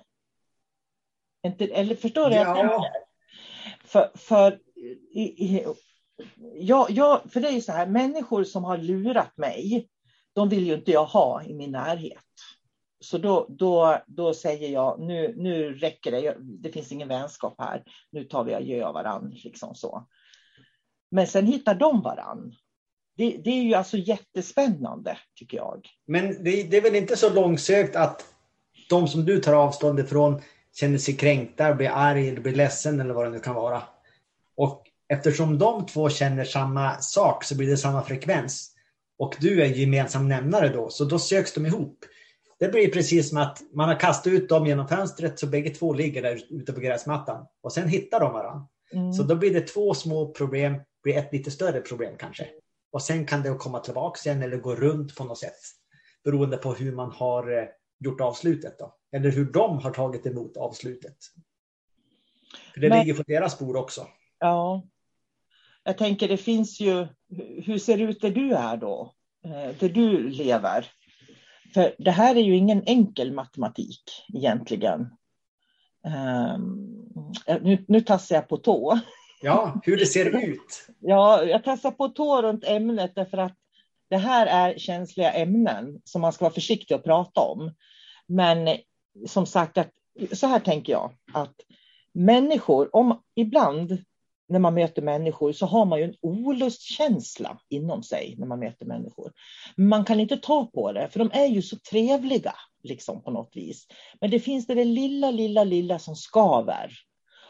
Eller 1.58 1.94
förstår 1.94 2.30
du? 2.30 2.36
Ja. 2.36 2.84
För, 3.84 4.10
för, 4.14 4.58
i, 5.12 5.22
i, 5.22 5.66
ja, 6.54 6.86
ja, 6.90 7.22
för 7.28 7.40
det 7.40 7.48
är 7.48 7.52
ju 7.52 7.60
så 7.60 7.72
här, 7.72 7.86
människor 7.86 8.44
som 8.44 8.64
har 8.64 8.78
lurat 8.78 9.36
mig, 9.36 9.88
de 10.32 10.48
vill 10.48 10.66
ju 10.66 10.74
inte 10.74 10.90
jag 10.90 11.04
ha 11.04 11.42
i 11.42 11.54
min 11.54 11.72
närhet. 11.72 12.18
Så 13.00 13.18
då, 13.18 13.46
då, 13.48 13.98
då 14.06 14.34
säger 14.34 14.68
jag, 14.68 15.00
nu, 15.00 15.34
nu 15.36 15.74
räcker 15.74 16.10
det, 16.10 16.36
det 16.40 16.72
finns 16.72 16.92
ingen 16.92 17.08
vänskap 17.08 17.54
här, 17.58 17.84
nu 18.10 18.24
tar 18.24 18.44
vi 18.44 18.54
adjö 18.54 18.84
av 18.84 18.94
varann. 18.94 19.30
Liksom 19.30 19.74
så. 19.74 20.06
Men 21.10 21.26
sen 21.26 21.46
hittar 21.46 21.74
de 21.74 22.02
varann. 22.02 22.54
Det, 23.16 23.36
det, 23.44 23.50
är 23.50 23.62
ju 23.62 23.74
alltså 23.74 23.96
jättespännande, 23.96 25.18
tycker 25.38 25.56
jag. 25.56 25.86
Men 26.06 26.44
det, 26.44 26.62
det, 26.62 26.76
är 26.76 26.80
väl 26.80 26.94
inte 26.94 27.16
så 27.16 27.30
långsökt 27.30 27.96
att 27.96 28.24
de 28.88 29.08
som 29.08 29.24
du 29.24 29.38
tar 29.38 29.54
avstånd 29.54 30.00
ifrån 30.00 30.40
känner 30.74 30.98
sig 30.98 31.16
kränkta, 31.16 31.74
blir 31.74 31.90
arg 31.94 32.28
eller 32.28 32.40
blir 32.40 32.54
ledsen 32.54 33.00
eller 33.00 33.14
vad 33.14 33.26
det 33.26 33.30
nu 33.30 33.38
kan 33.38 33.54
vara. 33.54 33.82
Och 34.56 34.82
eftersom 35.08 35.58
de 35.58 35.86
två 35.86 36.08
känner 36.08 36.44
samma 36.44 36.98
sak 36.98 37.44
så 37.44 37.56
blir 37.56 37.68
det 37.68 37.76
samma 37.76 38.02
frekvens. 38.02 38.72
Och 39.18 39.36
du 39.40 39.62
är 39.62 39.66
gemensam 39.66 40.28
nämnare 40.28 40.68
då, 40.68 40.90
så 40.90 41.04
då 41.04 41.18
söks 41.18 41.52
de 41.52 41.66
ihop. 41.66 41.98
Det 42.58 42.68
blir 42.68 42.90
precis 42.90 43.28
som 43.28 43.38
att 43.38 43.62
man 43.72 43.88
har 43.88 44.00
kastat 44.00 44.32
ut 44.32 44.48
dem 44.48 44.66
genom 44.66 44.88
fönstret 44.88 45.38
så 45.38 45.46
bägge 45.46 45.70
två 45.70 45.92
ligger 45.92 46.22
där 46.22 46.40
ute 46.50 46.72
på 46.72 46.80
gräsmattan. 46.80 47.46
Och 47.62 47.72
sen 47.72 47.88
hittar 47.88 48.20
de 48.20 48.32
varandra. 48.32 48.66
Mm. 48.92 49.12
Så 49.12 49.22
då 49.22 49.34
blir 49.34 49.54
det 49.54 49.60
två 49.60 49.94
små 49.94 50.32
problem, 50.32 50.80
blir 51.02 51.16
ett 51.16 51.32
lite 51.32 51.50
större 51.50 51.80
problem 51.80 52.14
kanske. 52.18 52.46
Och 52.90 53.02
sen 53.02 53.26
kan 53.26 53.42
det 53.42 53.54
komma 53.54 53.78
tillbaka 53.78 54.30
igen 54.30 54.42
eller 54.42 54.56
gå 54.56 54.74
runt 54.74 55.16
på 55.16 55.24
något 55.24 55.38
sätt. 55.38 55.58
Beroende 56.24 56.56
på 56.56 56.74
hur 56.74 56.92
man 56.92 57.10
har 57.10 57.58
eh, 57.58 57.68
gjort 57.98 58.20
avslutet 58.20 58.78
då. 58.78 58.94
Eller 59.12 59.30
hur 59.30 59.52
de 59.52 59.78
har 59.78 59.90
tagit 59.90 60.26
emot 60.26 60.56
avslutet. 60.56 61.16
För 62.74 62.80
det 62.80 62.88
Men, 62.88 62.98
ligger 62.98 63.14
på 63.14 63.22
deras 63.26 63.58
bord 63.58 63.76
också. 63.76 64.06
Ja. 64.38 64.82
Jag 65.84 65.98
tänker 65.98 66.28
det 66.28 66.36
finns 66.36 66.80
ju, 66.80 67.06
hur 67.64 67.78
ser 67.78 67.96
det 67.98 68.04
ut 68.04 68.20
där 68.20 68.30
du 68.30 68.52
är 68.52 68.76
då? 68.76 69.14
Eh, 69.44 69.78
där 69.78 69.88
du 69.88 70.30
lever? 70.30 70.90
För 71.74 71.94
det 71.98 72.10
här 72.10 72.36
är 72.36 72.40
ju 72.40 72.56
ingen 72.56 72.82
enkel 72.86 73.32
matematik 73.32 74.02
egentligen. 74.34 75.00
Um, 76.56 77.10
nu, 77.46 77.84
nu 77.88 78.00
tassar 78.00 78.34
jag 78.34 78.48
på 78.48 78.56
tå. 78.56 79.00
Ja, 79.40 79.80
hur 79.84 79.96
det 79.96 80.06
ser 80.06 80.44
ut. 80.44 80.88
Ja, 81.00 81.44
jag 81.44 81.64
tassar 81.64 81.90
på 81.90 82.08
tå 82.08 82.42
runt 82.42 82.64
ämnet 82.64 83.14
därför 83.14 83.38
att 83.38 83.56
det 84.10 84.16
här 84.16 84.46
är 84.46 84.78
känsliga 84.78 85.32
ämnen 85.32 86.00
som 86.04 86.20
man 86.20 86.32
ska 86.32 86.44
vara 86.44 86.54
försiktig 86.54 86.94
att 86.94 87.04
prata 87.04 87.40
om. 87.40 87.74
Men 88.26 88.78
som 89.26 89.46
sagt, 89.46 89.78
att, 89.78 89.90
så 90.32 90.46
här 90.46 90.60
tänker 90.60 90.92
jag 90.92 91.12
att 91.32 91.54
människor, 92.12 92.96
om 92.96 93.22
ibland 93.34 93.98
när 94.48 94.58
man 94.58 94.74
möter 94.74 95.02
människor 95.02 95.52
så 95.52 95.66
har 95.66 95.84
man 95.84 95.98
ju 95.98 96.04
en 96.04 96.16
olustkänsla 96.20 97.58
inom 97.68 98.02
sig 98.02 98.34
när 98.38 98.46
man 98.46 98.58
möter 98.58 98.86
människor. 98.86 99.32
Men 99.76 99.88
man 99.88 100.04
kan 100.04 100.20
inte 100.20 100.36
ta 100.36 100.66
på 100.66 100.92
det, 100.92 101.08
för 101.08 101.18
de 101.18 101.30
är 101.32 101.46
ju 101.46 101.62
så 101.62 101.76
trevliga 101.90 102.54
liksom 102.82 103.22
på 103.22 103.30
något 103.30 103.56
vis. 103.56 103.86
Men 104.20 104.30
det 104.30 104.40
finns 104.40 104.66
det, 104.66 104.74
det 104.74 104.84
lilla, 104.84 105.30
lilla, 105.30 105.64
lilla 105.64 105.98
som 105.98 106.16
skaver. 106.16 106.92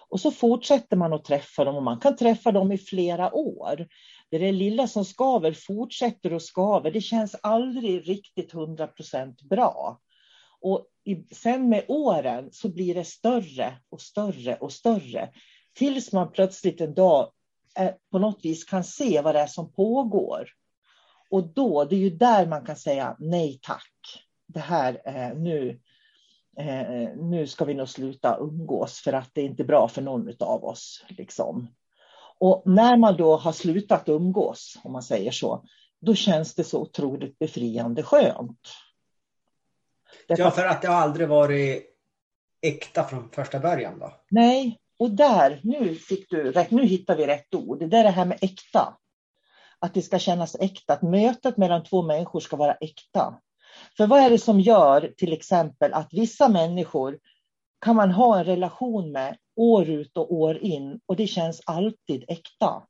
Och 0.08 0.20
så 0.20 0.30
fortsätter 0.30 0.96
man 0.96 1.12
att 1.12 1.24
träffa 1.24 1.64
dem 1.64 1.76
och 1.76 1.82
man 1.82 2.00
kan 2.00 2.16
träffa 2.16 2.52
dem 2.52 2.72
i 2.72 2.78
flera 2.78 3.34
år. 3.34 3.86
Det 4.30 4.48
är 4.48 4.52
lilla 4.52 4.86
som 4.86 5.04
skaver 5.04 5.52
fortsätter 5.52 6.32
och 6.32 6.42
skaver. 6.42 6.90
Det 6.90 7.00
känns 7.00 7.36
aldrig 7.42 8.08
riktigt 8.08 8.52
hundra 8.52 8.86
procent 8.86 9.42
bra. 9.42 10.00
Och 10.60 10.86
sen 11.32 11.68
med 11.68 11.84
åren 11.88 12.48
så 12.52 12.68
blir 12.68 12.94
det 12.94 13.04
större 13.04 13.78
och 13.88 14.00
större 14.00 14.56
och 14.56 14.72
större. 14.72 15.30
Tills 15.74 16.12
man 16.12 16.32
plötsligt 16.32 16.80
en 16.80 16.94
dag 16.94 17.32
eh, 17.78 17.90
på 18.10 18.18
något 18.18 18.44
vis 18.44 18.64
kan 18.64 18.84
se 18.84 19.20
vad 19.20 19.34
det 19.34 19.40
är 19.40 19.46
som 19.46 19.72
pågår. 19.72 20.48
Och 21.30 21.54
då, 21.54 21.84
det 21.84 21.96
är 21.96 22.00
ju 22.00 22.10
där 22.10 22.46
man 22.46 22.64
kan 22.64 22.76
säga 22.76 23.16
nej 23.18 23.58
tack. 23.62 23.92
Det 24.46 24.60
här, 24.60 25.02
eh, 25.04 25.38
nu, 25.38 25.80
eh, 26.58 27.16
nu 27.16 27.46
ska 27.46 27.64
vi 27.64 27.74
nog 27.74 27.88
sluta 27.88 28.36
umgås 28.36 29.00
för 29.00 29.12
att 29.12 29.30
det 29.32 29.40
är 29.40 29.44
inte 29.44 29.64
bra 29.64 29.88
för 29.88 30.02
någon 30.02 30.32
av 30.40 30.64
oss. 30.64 31.04
Liksom. 31.08 31.68
Och 32.38 32.62
när 32.66 32.96
man 32.96 33.16
då 33.16 33.36
har 33.36 33.52
slutat 33.52 34.08
umgås, 34.08 34.78
om 34.84 34.92
man 34.92 35.02
säger 35.02 35.30
så, 35.30 35.64
då 36.00 36.14
känns 36.14 36.54
det 36.54 36.64
så 36.64 36.80
otroligt 36.80 37.38
befriande 37.38 38.02
skönt. 38.02 38.68
Därför... 40.28 40.42
Ja, 40.42 40.50
för 40.50 40.64
att 40.64 40.82
det 40.82 40.88
har 40.88 40.94
aldrig 40.94 41.28
varit 41.28 41.96
äkta 42.60 43.04
från 43.04 43.30
första 43.30 43.58
början 43.58 43.98
då? 43.98 44.12
Nej, 44.30 44.78
och 44.98 45.10
där, 45.10 45.60
nu 45.62 45.94
fick 45.94 46.30
du 46.30 46.52
rätt, 46.52 46.70
nu 46.70 46.86
hittar 46.86 47.16
vi 47.16 47.26
rätt 47.26 47.54
ord. 47.54 47.78
Det 47.78 47.98
är 47.98 48.04
det 48.04 48.10
här 48.10 48.24
med 48.24 48.38
äkta. 48.40 48.96
Att 49.78 49.94
det 49.94 50.02
ska 50.02 50.18
kännas 50.18 50.56
äkta, 50.60 50.92
att 50.92 51.02
mötet 51.02 51.56
mellan 51.56 51.84
två 51.84 52.02
människor 52.02 52.40
ska 52.40 52.56
vara 52.56 52.74
äkta. 52.74 53.40
För 53.96 54.06
vad 54.06 54.20
är 54.20 54.30
det 54.30 54.38
som 54.38 54.60
gör 54.60 55.12
till 55.16 55.32
exempel 55.32 55.92
att 55.92 56.08
vissa 56.12 56.48
människor 56.48 57.18
kan 57.80 57.96
man 57.96 58.10
ha 58.10 58.38
en 58.38 58.44
relation 58.44 59.12
med 59.12 59.36
år 59.56 59.88
ut 59.88 60.16
och 60.16 60.34
år 60.34 60.58
in 60.58 61.00
och 61.06 61.16
det 61.16 61.26
känns 61.26 61.62
alltid 61.66 62.24
äkta. 62.28 62.82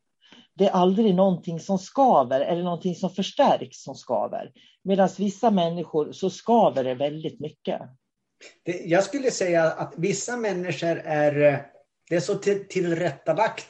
Det 0.55 0.65
är 0.65 0.71
aldrig 0.71 1.15
någonting 1.15 1.61
som 1.61 1.79
skaver 1.79 2.41
eller 2.41 2.63
någonting 2.63 2.95
som 2.95 3.11
förstärks 3.11 3.83
som 3.83 3.95
skaver. 3.95 4.53
Medan 4.83 5.09
vissa 5.19 5.51
människor 5.51 6.13
så 6.13 6.31
skaver 6.31 6.85
det 6.85 6.95
väldigt 6.95 7.41
mycket. 7.41 7.81
Det, 8.65 8.73
jag 8.73 9.05
skulle 9.05 9.31
säga 9.31 9.65
att 9.65 9.95
vissa 9.97 10.37
människor 10.37 10.97
är 11.05 11.33
det 12.09 12.17
är 12.17 12.21
så 12.21 12.35
till, 12.35 12.69
tillrättalagt 12.69 13.67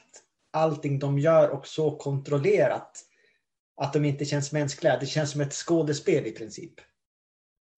allting 0.53 0.99
de 0.99 1.19
gör 1.19 1.49
och 1.49 1.67
så 1.67 1.91
kontrollerat 1.91 2.99
att 3.77 3.93
de 3.93 4.05
inte 4.05 4.25
känns 4.25 4.53
mänskliga. 4.53 4.97
Det 4.97 5.07
känns 5.07 5.31
som 5.31 5.41
ett 5.41 5.53
skådespel 5.53 6.27
i 6.27 6.33
princip. 6.33 6.75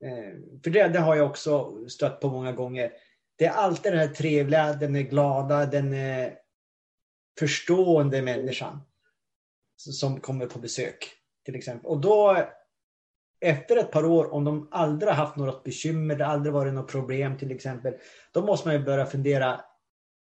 Eh, 0.05 0.61
för 0.65 0.71
det, 0.71 0.89
det 0.89 0.99
har 0.99 1.17
jag 1.17 1.31
också 1.31 1.75
stött 1.89 2.21
på 2.21 2.31
många 2.31 2.53
gånger. 2.53 2.93
Det 3.37 3.45
är 3.45 3.51
alltid 3.51 3.93
den 3.93 4.01
här 4.01 4.15
trevliga, 4.15 4.73
den 4.73 4.97
är 4.97 5.03
glada, 5.03 5.67
den 5.67 5.95
är 5.95 6.39
förstående 7.39 8.23
människan 8.23 8.81
som 9.77 10.21
kommer 10.21 10.47
på 10.47 10.59
besök. 10.59 11.15
till 11.45 11.55
exempel. 11.55 11.87
Och 11.87 12.01
då 12.01 12.49
efter 13.41 13.77
ett 13.77 13.91
par 13.91 14.05
år, 14.05 14.33
om 14.33 14.45
de 14.45 14.69
aldrig 14.71 15.13
haft 15.13 15.37
något 15.37 15.65
bekymmer, 15.65 16.17
det 16.17 16.27
aldrig 16.27 16.53
varit 16.53 16.75
något 16.75 16.91
problem 16.91 17.39
till 17.39 17.51
exempel, 17.51 17.95
då 18.33 18.43
måste 18.43 18.69
man 18.69 18.77
ju 18.77 18.85
börja 18.85 19.07
fundera, 19.07 19.61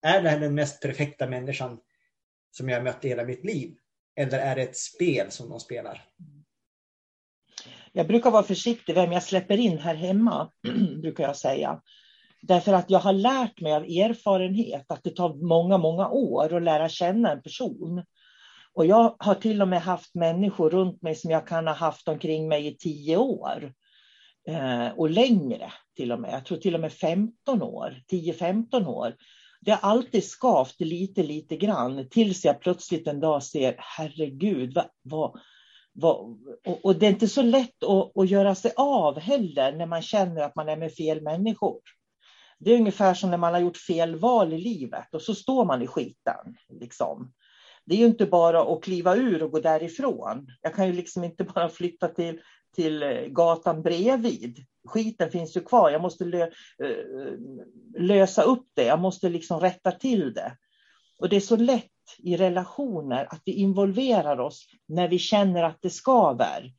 är 0.03 0.23
det 0.23 0.29
här 0.29 0.41
den 0.41 0.55
mest 0.55 0.83
perfekta 0.83 1.27
människan 1.27 1.81
som 2.51 2.69
jag 2.69 2.85
mött 2.85 3.05
i 3.05 3.09
hela 3.09 3.25
mitt 3.25 3.45
liv? 3.45 3.77
Eller 4.17 4.39
är 4.39 4.57
det 4.57 4.63
ett 4.63 4.77
spel 4.77 5.31
som 5.31 5.49
de 5.49 5.61
spelar? 5.61 6.07
Jag 7.93 8.07
brukar 8.07 8.31
vara 8.31 8.43
försiktig 8.43 8.95
vem 8.95 9.13
jag 9.13 9.23
släpper 9.23 9.57
in 9.57 9.79
här 9.79 9.95
hemma, 9.95 10.51
brukar 11.03 11.25
jag 11.25 11.37
säga. 11.37 11.81
Därför 12.43 12.73
att 12.73 12.91
jag 12.91 12.99
har 12.99 13.13
lärt 13.13 13.61
mig 13.61 13.75
av 13.75 13.83
erfarenhet 13.85 14.91
att 14.91 15.05
det 15.05 15.17
tar 15.17 15.35
många, 15.35 15.79
många 15.79 16.09
år 16.09 16.57
att 16.57 16.63
lära 16.63 16.89
känna 16.89 17.33
en 17.33 17.43
person. 17.43 18.05
Och 18.75 18.87
jag 18.87 19.17
har 19.19 19.35
till 19.35 19.63
och 19.63 19.69
med 19.69 19.83
haft 19.83 20.15
människor 20.15 20.71
runt 20.71 21.03
mig 21.03 21.15
som 21.15 21.31
jag 21.31 21.47
kan 21.47 21.67
ha 21.67 21.75
haft 21.75 22.09
omkring 22.09 22.49
mig 22.49 22.67
i 22.67 22.77
tio 22.77 23.17
år. 23.17 23.73
Eh, 24.49 24.89
och 24.97 25.11
längre 25.11 25.73
till 25.97 26.13
och 26.13 26.21
med. 26.21 26.33
Jag 26.33 26.45
tror 26.45 26.59
till 26.59 26.75
och 26.75 26.81
med 26.81 26.93
15 26.93 27.63
år, 27.63 28.03
10-15 28.11 28.87
år 28.87 29.15
det 29.61 29.71
har 29.71 29.91
alltid 29.91 30.25
skavt 30.25 30.81
lite, 30.81 31.23
lite 31.23 31.57
grann 31.57 32.09
tills 32.09 32.45
jag 32.45 32.61
plötsligt 32.61 33.07
en 33.07 33.21
dag 33.21 33.43
ser, 33.43 33.75
herregud, 33.79 34.75
vad, 34.75 34.87
vad, 35.03 35.41
och, 36.83 36.97
det 36.97 37.07
är 37.07 37.11
inte 37.11 37.29
så 37.29 37.43
lätt 37.43 37.85
att, 38.17 38.31
göra 38.31 38.55
sig 38.55 38.73
av 38.77 39.19
heller 39.19 39.73
när 39.73 39.87
man 39.87 40.03
känner 40.03 40.43
att 40.43 40.57
man 40.57 40.69
är 40.69 40.77
med 40.77 40.95
fel 40.95 41.23
människor. 41.23 41.81
Det 42.59 42.73
är 42.73 42.79
ungefär 42.79 43.15
som 43.15 43.31
när 43.31 43.39
man 43.39 43.55
har 43.55 43.61
gjort 43.61 43.77
fel 43.77 44.17
val 44.17 44.53
i 44.53 44.59
livet 44.59 45.15
och 45.15 45.23
så 45.23 45.35
står 45.35 45.65
man 45.65 45.83
i 45.83 45.87
skiten. 45.87 46.57
Liksom. 46.81 47.33
Det 47.85 47.95
är 47.95 47.99
ju 47.99 48.07
inte 48.07 48.27
bara 48.27 48.63
att 48.63 48.83
kliva 48.83 49.17
ur 49.17 49.43
och 49.43 49.51
gå 49.51 49.61
därifrån. 49.61 50.47
Jag 50.63 50.75
kan 50.75 50.87
ju 50.87 50.93
liksom 50.93 51.25
inte 51.25 51.45
bara 51.45 51.69
flytta 51.79 52.09
till, 52.09 52.41
till 52.75 53.03
eh, 53.03 53.27
gatan 53.27 53.83
bredvid 53.83 54.67
skiten 54.89 55.31
finns 55.31 55.57
ju 55.57 55.61
kvar. 55.61 55.91
Jag 55.91 56.03
måste 56.03 56.25
lö, 56.25 56.43
eh, 56.43 56.89
eh, 56.89 57.35
lösa 57.99 58.43
upp 58.43 58.67
det. 58.75 58.85
Jag 58.85 59.01
måste 59.01 59.29
liksom 59.29 59.61
rätta 59.61 59.93
till 59.93 60.33
det. 60.33 60.57
Och 61.19 61.29
det 61.29 61.37
är 61.37 61.41
så 61.41 61.57
lätt 61.57 61.91
i 62.19 62.37
relationer 62.37 63.27
att 63.31 63.43
vi 63.45 63.53
involverar 63.53 64.41
oss 64.41 64.67
när 64.89 65.09
vi 65.09 65.19
känner 65.19 65.63
att 65.63 65.83
det 65.83 65.91
skaver. 65.91 66.73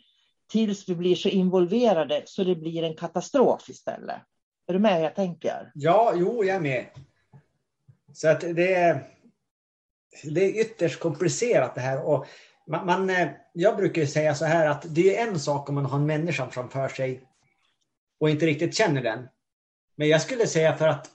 Tills 0.52 0.90
vi 0.90 0.96
blir 0.96 1.16
så 1.16 1.30
involverade 1.30 2.24
så 2.26 2.44
det 2.44 2.56
blir 2.56 2.84
en 2.84 2.96
katastrof 2.96 3.70
istället. 3.70 4.22
Är 4.68 4.74
du 4.74 4.80
med 4.80 5.02
jag 5.02 5.16
tänker? 5.16 5.72
Ja, 5.74 6.14
jo, 6.16 6.44
jag 6.44 6.56
är 6.56 6.60
med. 6.60 6.86
Så 8.14 8.28
att 8.28 8.42
det 8.42 8.74
är, 8.74 9.08
det 10.24 10.44
är 10.44 10.62
ytterst 10.62 11.00
komplicerat 11.00 11.76
det 11.76 11.82
här. 11.82 12.06
Och 12.06 12.26
man, 12.68 12.86
man, 12.86 13.10
eh, 13.10 13.30
jag 13.54 13.78
brukar 13.78 14.06
säga 14.06 14.36
så 14.36 14.46
här 14.46 14.70
att 14.70 14.86
det 14.96 15.18
är 15.18 15.28
en 15.28 15.40
sak 15.40 15.70
om 15.70 15.76
man 15.76 15.86
har 15.86 15.98
en 15.98 16.06
människa 16.06 16.50
framför 16.50 16.88
sig 16.88 17.24
och 18.20 18.30
inte 18.30 18.46
riktigt 18.46 18.76
känner 18.76 19.02
den. 19.02 19.28
Men 19.96 20.08
jag 20.08 20.22
skulle 20.22 20.48
säga 20.48 20.78
för 20.78 20.88
att 20.88 21.10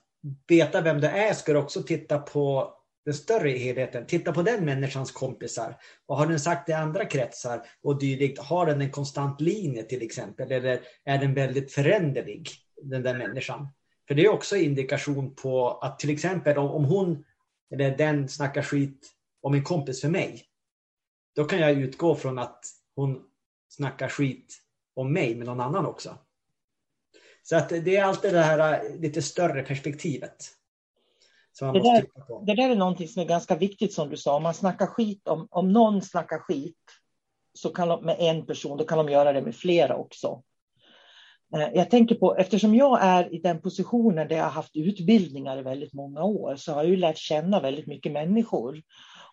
veta 0.49 0.81
vem 0.81 1.01
det 1.01 1.09
är 1.09 1.35
ska 1.35 1.53
du 1.53 1.59
också 1.59 1.83
titta 1.83 2.19
på 2.19 2.73
den 3.07 3.15
större 3.15 3.51
helheten. 3.51 4.07
Titta 4.07 4.33
på 4.33 4.43
den 4.43 4.65
människans 4.65 5.13
kompisar. 5.13 5.77
Vad 6.07 6.19
har 6.19 6.27
den 6.27 6.41
sagt 6.41 6.69
i 6.69 6.73
andra 6.73 7.05
kretsar 7.05 7.67
och 7.83 7.99
dylikt? 7.99 8.39
Har 8.39 8.67
den 8.67 8.81
en 8.81 8.91
konstant 8.91 9.41
linje 9.41 9.83
till 9.83 10.03
exempel? 10.03 10.53
Eller 10.53 10.81
är 11.05 11.19
den 11.19 11.35
väldigt 11.35 11.73
föränderlig, 11.73 12.51
den 12.83 13.03
där 13.03 13.19
människan? 13.19 13.69
För 14.09 14.15
det 14.15 14.25
är 14.25 14.29
också 14.29 14.57
indikation 14.57 15.35
på 15.35 15.71
att 15.71 15.99
till 15.99 16.11
exempel 16.11 16.59
om 16.59 16.85
hon 16.85 17.25
eller 17.73 17.97
den 17.97 18.29
snackar 18.29 18.63
skit 18.63 19.13
om 19.43 19.55
en 19.55 19.65
kompis 19.65 20.01
för 20.01 20.09
mig. 20.09 20.43
Då 21.37 21.45
kan 21.45 21.59
jag 21.59 21.73
utgå 21.73 22.15
från 22.15 22.39
att 22.39 22.65
hon 22.97 23.23
snackar 23.69 24.09
skit 24.09 24.59
om 24.95 25.13
mig 25.13 25.35
med 25.35 25.47
någon 25.47 25.61
annan 25.61 25.87
också. 25.87 26.19
Så 27.43 27.57
att 27.57 27.69
det 27.69 27.97
är 27.97 28.05
alltid 28.05 28.33
det 28.33 28.43
här 28.43 28.89
lite 28.99 29.23
större 29.23 29.63
perspektivet. 29.63 30.56
Det 31.61 31.81
där, 31.81 32.07
det 32.47 32.55
där, 32.55 32.71
är 32.71 32.77
någonting 32.77 33.09
som 33.09 33.23
är 33.23 33.27
ganska 33.27 33.57
viktigt 33.57 33.93
som 33.93 34.11
du 34.11 34.17
sa. 34.17 34.37
Om 34.37 34.43
man 34.43 34.55
snackar 34.55 34.87
skit, 34.87 35.29
om, 35.29 35.49
om 35.51 35.73
någon 35.73 36.03
snackar 36.03 36.39
skit 36.39 36.77
så 37.55 37.69
kan 37.69 37.89
de, 37.89 38.05
med 38.05 38.17
en 38.19 38.47
person, 38.47 38.79
då 38.79 38.85
kan 38.85 38.99
de 38.99 39.09
göra 39.09 39.33
det 39.33 39.43
med 39.43 39.57
flera 39.57 39.97
också. 39.97 40.43
Eh, 41.55 41.69
jag 41.75 41.91
tänker 41.91 42.15
på, 42.15 42.37
eftersom 42.37 42.75
jag 42.75 42.99
är 43.03 43.35
i 43.35 43.39
den 43.39 43.61
positionen 43.61 44.29
där 44.29 44.37
jag 44.37 44.45
har 44.45 44.51
haft 44.51 44.77
utbildningar 44.77 45.59
i 45.59 45.63
väldigt 45.63 45.93
många 45.93 46.23
år, 46.23 46.57
så 46.57 46.73
har 46.73 46.83
jag 46.83 46.91
ju 46.91 46.97
lärt 46.97 47.19
känna 47.19 47.61
väldigt 47.61 47.87
mycket 47.87 48.13
människor. 48.13 48.83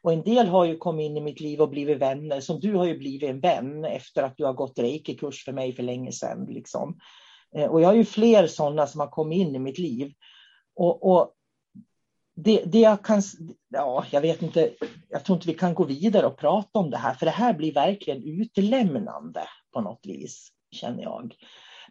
Och 0.01 0.13
en 0.13 0.23
del 0.23 0.47
har 0.47 0.65
ju 0.65 0.77
kommit 0.77 1.05
in 1.05 1.17
i 1.17 1.21
mitt 1.21 1.39
liv 1.39 1.61
och 1.61 1.69
blivit 1.69 1.97
vänner, 1.97 2.39
som 2.39 2.59
du 2.59 2.73
har 2.75 2.85
ju 2.85 2.97
blivit 2.97 3.29
en 3.29 3.39
vän 3.39 3.85
efter 3.85 4.23
att 4.23 4.37
du 4.37 4.45
har 4.45 4.53
gått 4.53 4.79
reiki-kurs 4.79 5.45
för 5.45 5.51
mig 5.51 5.73
för 5.73 5.83
länge 5.83 6.11
sedan. 6.11 6.45
Liksom. 6.49 6.97
Eh, 7.55 7.65
och 7.65 7.81
jag 7.81 7.87
har 7.87 7.95
ju 7.95 8.05
fler 8.05 8.47
sådana 8.47 8.87
som 8.87 8.99
har 8.99 9.07
kommit 9.07 9.39
in 9.39 9.55
i 9.55 9.59
mitt 9.59 9.77
liv. 9.77 10.13
Och, 10.75 11.11
och 11.11 11.33
det, 12.35 12.63
det 12.65 12.79
jag 12.79 13.03
kan, 13.05 13.21
ja, 13.69 14.05
jag 14.11 14.21
vet 14.21 14.41
inte, 14.41 14.73
jag 15.09 15.23
tror 15.23 15.35
inte 15.35 15.47
vi 15.47 15.53
kan 15.53 15.73
gå 15.73 15.83
vidare 15.83 16.25
och 16.25 16.37
prata 16.37 16.79
om 16.79 16.89
det 16.89 16.97
här, 16.97 17.13
för 17.13 17.25
det 17.25 17.31
här 17.31 17.53
blir 17.53 17.73
verkligen 17.73 18.23
utlämnande 18.23 19.43
på 19.73 19.81
något 19.81 20.05
vis, 20.05 20.49
känner 20.71 21.03
jag. 21.03 21.35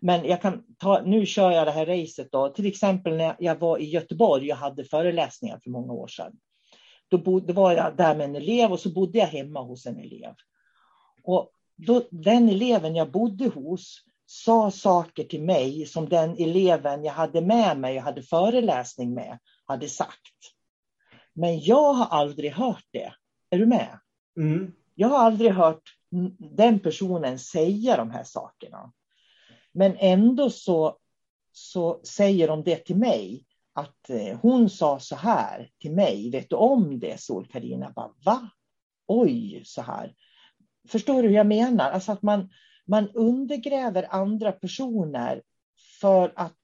Men 0.01 0.25
jag 0.25 0.43
kan 0.43 0.65
ta, 0.79 1.03
nu 1.03 1.27
kör 1.27 1.51
jag 1.51 1.67
det 1.67 1.71
här 1.71 1.87
racet 1.87 2.33
då, 2.33 2.49
till 2.49 2.67
exempel 2.67 3.17
när 3.17 3.37
jag 3.39 3.57
var 3.57 3.79
i 3.79 3.85
Göteborg 3.85 4.53
och 4.53 4.59
hade 4.59 4.85
föreläsningar 4.85 5.61
för 5.63 5.71
många 5.71 5.93
år 5.93 6.09
sedan. 6.09 6.33
Då, 7.09 7.19
bodde, 7.19 7.53
var 7.53 7.73
jag 7.73 7.97
där 7.97 8.15
med 8.15 8.25
en 8.25 8.37
elev 8.37 8.73
och 8.73 8.81
så 8.81 8.93
bodde 8.93 9.19
jag 9.19 9.27
hemma 9.27 9.63
hos 9.63 9.87
en 9.87 9.99
elev. 9.99 10.35
Och 11.25 11.51
då, 11.77 12.03
den 12.11 12.49
eleven 12.49 12.97
jag 12.97 13.11
bodde 13.11 13.49
hos 13.49 14.05
sa 14.27 14.71
saker 14.71 15.25
till 15.25 15.43
mig 15.43 15.87
som 15.87 16.09
den 16.09 16.37
eleven 16.39 17.05
jag 17.05 17.13
hade 17.13 17.41
med 17.41 17.79
mig 17.79 17.97
och 17.97 18.05
hade 18.05 18.23
föreläsning 18.23 19.15
med 19.15 19.39
hade 19.73 19.88
sagt. 19.88 20.55
Men 21.33 21.61
jag 21.61 21.93
har 21.93 22.07
aldrig 22.07 22.52
hört 22.52 22.87
det. 22.91 23.12
Är 23.50 23.59
du 23.59 23.67
med? 23.67 23.99
Mm. 24.37 24.73
Jag 24.95 25.09
har 25.09 25.19
aldrig 25.19 25.50
hört 25.50 25.83
den 26.38 26.79
personen 26.81 27.38
säga 27.38 27.97
de 27.97 28.11
här 28.11 28.25
sakerna. 28.25 28.93
Men 29.73 29.97
ändå 29.99 30.50
så, 30.50 30.97
så 31.52 32.00
säger 32.05 32.49
de 32.49 32.62
det 32.62 32.76
till 32.76 32.97
mig. 32.97 33.47
Att 33.75 34.11
eh, 34.11 34.38
hon 34.43 34.71
sa 34.71 34.99
så 34.99 35.17
här 35.17 35.71
till 35.79 35.93
mig. 35.93 36.31
Vet 36.31 36.50
du 36.50 36.57
om 36.57 36.99
det, 37.00 37.21
Sol-Carina? 37.21 37.93
Va? 38.25 38.50
Oj, 39.07 39.62
så 39.64 39.83
här. 39.83 40.14
Förstår 40.88 41.23
du 41.23 41.29
hur 41.29 41.37
jag 41.37 41.47
menar? 41.47 41.91
Alltså 41.91 42.12
att 42.12 42.23
man, 42.23 42.50
man 42.87 43.09
undergräver 43.11 44.07
andra 44.11 44.52
personer 44.52 45.43
för 46.00 46.33
att 46.37 46.57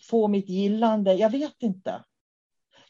få 0.00 0.28
mitt 0.28 0.48
gillande. 0.48 1.14
Jag 1.14 1.30
vet 1.30 1.62
inte. 1.62 2.04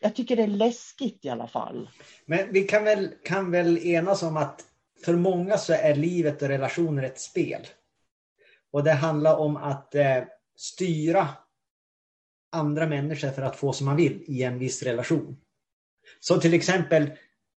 Jag 0.00 0.14
tycker 0.14 0.37
det 0.37 0.42
är 0.42 0.46
läskigt 0.46 1.24
i 1.24 1.28
alla 1.28 1.46
fall. 1.46 1.90
Men 2.26 2.52
vi 2.52 2.62
kan 2.62 2.85
väl, 2.85 3.11
kan 3.24 3.50
väl 3.50 3.78
enas 3.78 4.22
om 4.22 4.37
att 4.37 4.64
för 5.04 5.16
många 5.16 5.59
så 5.59 5.72
är 5.72 5.94
livet 5.94 6.42
och 6.42 6.48
relationer 6.48 7.02
ett 7.02 7.20
spel. 7.20 7.66
Och 8.72 8.85
det 8.85 8.92
handlar 8.92 9.37
om 9.37 9.56
att 9.56 9.94
eh, 9.94 10.22
styra 10.56 11.28
andra 12.52 12.87
människor 12.87 13.28
för 13.28 13.42
att 13.42 13.56
få 13.56 13.72
som 13.72 13.87
man 13.87 13.96
vill 13.96 14.24
i 14.26 14.42
en 14.42 14.59
viss 14.59 14.82
relation. 14.82 15.37
Så 16.20 16.40
till 16.40 16.54
exempel 16.54 17.11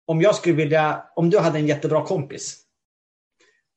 om 0.06 0.22
jag 0.22 0.36
skulle 0.36 0.56
vilja, 0.56 1.04
om 1.16 1.30
du 1.30 1.40
hade 1.40 1.60
en 1.60 1.68
jättebra 1.68 2.06
kompis 2.06 2.66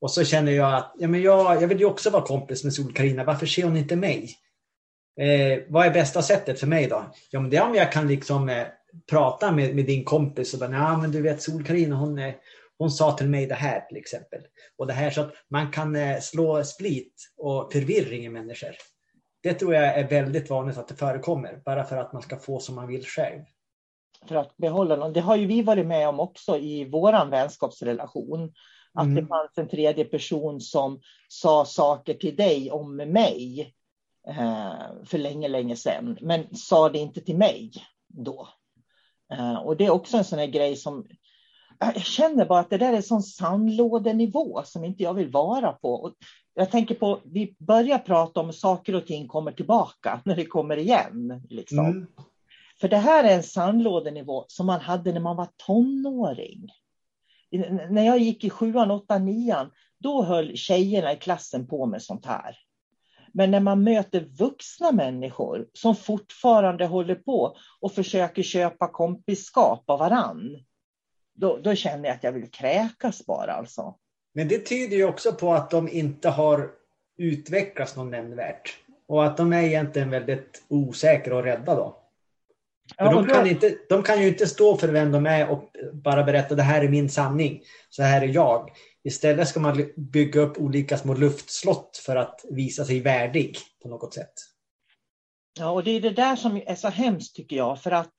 och 0.01 0.11
så 0.11 0.23
känner 0.23 0.51
jag 0.51 0.73
att 0.73 0.93
ja, 0.97 1.07
men 1.07 1.21
jag, 1.21 1.61
jag 1.61 1.67
vill 1.67 1.79
ju 1.79 1.85
också 1.85 2.09
vara 2.09 2.25
kompis 2.25 2.63
med 2.63 2.73
Sol-Carina. 2.73 3.23
Varför 3.23 3.45
ser 3.45 3.63
hon 3.63 3.77
inte 3.77 3.95
mig? 3.95 4.35
Eh, 5.21 5.59
vad 5.67 5.85
är 5.85 5.91
bästa 5.91 6.21
sättet 6.21 6.59
för 6.59 6.67
mig 6.67 6.87
då? 6.87 7.11
Ja, 7.31 7.39
men 7.39 7.49
det 7.49 7.57
är 7.57 7.63
om 7.63 7.75
jag 7.75 7.91
kan 7.91 8.07
liksom 8.07 8.49
eh, 8.49 8.67
prata 9.09 9.51
med, 9.51 9.75
med 9.75 9.85
din 9.85 10.03
kompis 10.03 10.53
och 10.53 10.59
bara, 10.59 10.97
men 10.97 11.11
du 11.11 11.21
vet 11.21 11.41
Sol-Carina 11.41 11.95
hon, 11.95 12.19
eh, 12.19 12.33
hon 12.77 12.91
sa 12.91 13.11
till 13.11 13.29
mig 13.29 13.45
det 13.45 13.55
här 13.55 13.81
till 13.81 13.97
exempel. 13.97 14.41
Och 14.77 14.87
det 14.87 14.93
här 14.93 15.09
så 15.09 15.21
att 15.21 15.33
man 15.49 15.71
kan 15.71 15.95
eh, 15.95 16.19
slå 16.19 16.63
split 16.63 17.13
och 17.37 17.73
förvirring 17.73 18.25
i 18.25 18.29
människor. 18.29 18.71
Det 19.43 19.53
tror 19.53 19.73
jag 19.73 19.83
är 19.83 20.07
väldigt 20.07 20.49
vanligt 20.49 20.77
att 20.77 20.87
det 20.87 20.95
förekommer, 20.95 21.61
bara 21.65 21.83
för 21.83 21.97
att 21.97 22.13
man 22.13 22.21
ska 22.21 22.37
få 22.37 22.59
som 22.59 22.75
man 22.75 22.87
vill 22.87 23.05
själv. 23.05 23.41
För 24.27 24.35
att 24.35 24.57
behålla 24.57 24.95
någon. 24.95 25.13
Det 25.13 25.19
har 25.19 25.35
ju 25.35 25.45
vi 25.45 25.61
varit 25.61 25.85
med 25.85 26.09
om 26.09 26.19
också 26.19 26.57
i 26.57 26.89
våran 26.89 27.29
vänskapsrelation. 27.29 28.53
Att 28.93 29.05
mm. 29.05 29.15
det 29.15 29.27
fanns 29.27 29.57
en 29.57 29.69
tredje 29.69 30.05
person 30.05 30.61
som 30.61 31.01
sa 31.27 31.65
saker 31.65 32.13
till 32.13 32.35
dig 32.35 32.71
om 32.71 32.95
mig 32.95 33.73
för 35.05 35.17
länge, 35.17 35.47
länge 35.47 35.75
sedan, 35.75 36.17
men 36.21 36.55
sa 36.55 36.89
det 36.89 36.99
inte 36.99 37.21
till 37.21 37.37
mig 37.37 37.71
då. 38.07 38.47
Eh, 39.33 39.55
och 39.55 39.77
det 39.77 39.85
är 39.85 39.89
också 39.89 40.17
en 40.17 40.23
sån 40.23 40.39
här 40.39 40.47
grej 40.47 40.75
som 40.75 41.07
jag 41.79 42.01
känner 42.01 42.45
bara 42.45 42.59
att 42.59 42.69
det 42.69 42.77
där 42.77 42.93
är 42.93 43.01
sån 43.01 43.23
sandlådenivå 43.23 44.61
som 44.65 44.83
inte 44.83 45.03
jag 45.03 45.13
vill 45.13 45.31
vara 45.31 45.71
på. 45.71 45.93
Och 45.93 46.13
jag 46.53 46.71
tänker 46.71 46.95
på, 46.95 47.19
vi 47.25 47.55
börjar 47.59 47.99
prata 47.99 48.39
om 48.39 48.53
saker 48.53 48.95
och 48.95 49.05
ting 49.05 49.27
kommer 49.27 49.51
tillbaka 49.51 50.21
när 50.25 50.35
det 50.35 50.45
kommer 50.45 50.77
igen. 50.77 51.43
Liksom. 51.49 51.79
Mm. 51.79 52.07
För 52.81 52.87
det 52.87 52.97
här 52.97 53.23
är 53.23 53.35
en 53.35 53.43
sandlådenivå 53.43 54.45
som 54.47 54.65
man 54.65 54.81
hade 54.81 55.11
när 55.11 55.19
man 55.19 55.35
var 55.35 55.47
tonåring 55.57 56.69
när 57.89 58.05
jag 58.05 58.19
gick 58.19 58.43
i 58.43 58.49
sjuan, 58.49 58.91
åttan, 58.91 59.25
nian, 59.25 59.71
då 59.99 60.23
höll 60.23 60.57
tjejerna 60.57 61.13
i 61.13 61.17
klassen 61.17 61.67
på 61.67 61.85
med 61.85 62.01
sånt 62.01 62.25
här. 62.25 62.57
Men 63.33 63.51
när 63.51 63.59
man 63.59 63.83
möter 63.83 64.21
vuxna 64.39 64.91
människor 64.91 65.67
som 65.73 65.95
fortfarande 65.95 66.85
håller 66.85 67.15
på 67.15 67.57
och 67.79 67.93
försöker 67.93 68.43
köpa 68.43 68.87
kompisskap 68.87 69.83
av 69.87 69.99
varann, 69.99 70.57
då, 71.35 71.57
då 71.63 71.75
känner 71.75 72.09
jag 72.09 72.15
att 72.15 72.23
jag 72.23 72.31
vill 72.31 72.51
kräkas 72.51 73.25
bara 73.25 73.53
alltså. 73.53 73.95
Men 74.33 74.47
det 74.47 74.59
tyder 74.59 74.97
ju 74.97 75.05
också 75.05 75.33
på 75.33 75.53
att 75.53 75.71
de 75.71 75.89
inte 75.89 76.29
har 76.29 76.71
utvecklats 77.17 77.95
någon 77.95 78.11
nämnvärt. 78.11 78.77
Och 79.07 79.25
att 79.25 79.37
de 79.37 79.53
är 79.53 79.63
egentligen 79.63 80.09
väldigt 80.09 80.63
osäkra 80.67 81.35
och 81.35 81.43
rädda 81.43 81.75
då. 81.75 81.97
Ja, 82.97 83.11
de, 83.11 83.27
kan 83.27 83.47
inte, 83.47 83.77
de 83.89 84.03
kan 84.03 84.21
ju 84.21 84.27
inte 84.27 84.47
stå 84.47 84.77
för 84.77 84.87
vem 84.87 85.11
de 85.11 85.25
är 85.25 85.49
och 85.49 85.71
bara 85.93 86.23
berätta 86.23 86.55
det 86.55 86.63
här 86.63 86.83
är 86.83 86.89
min 86.89 87.09
sanning, 87.09 87.61
så 87.89 88.03
här 88.03 88.21
är 88.21 88.27
jag. 88.27 88.69
Istället 89.03 89.47
ska 89.47 89.59
man 89.59 89.91
bygga 89.95 90.41
upp 90.41 90.57
olika 90.57 90.97
små 90.97 91.13
luftslott 91.13 91.97
för 92.05 92.15
att 92.15 92.45
visa 92.49 92.85
sig 92.85 92.99
värdig 92.99 93.57
på 93.81 93.89
något 93.89 94.13
sätt. 94.13 94.33
Ja, 95.59 95.71
och 95.71 95.83
det 95.83 95.91
är 95.91 96.01
det 96.01 96.09
där 96.09 96.35
som 96.35 96.61
är 96.65 96.75
så 96.75 96.87
hemskt 96.87 97.35
tycker 97.35 97.55
jag, 97.55 97.81
för 97.81 97.91
att 97.91 98.13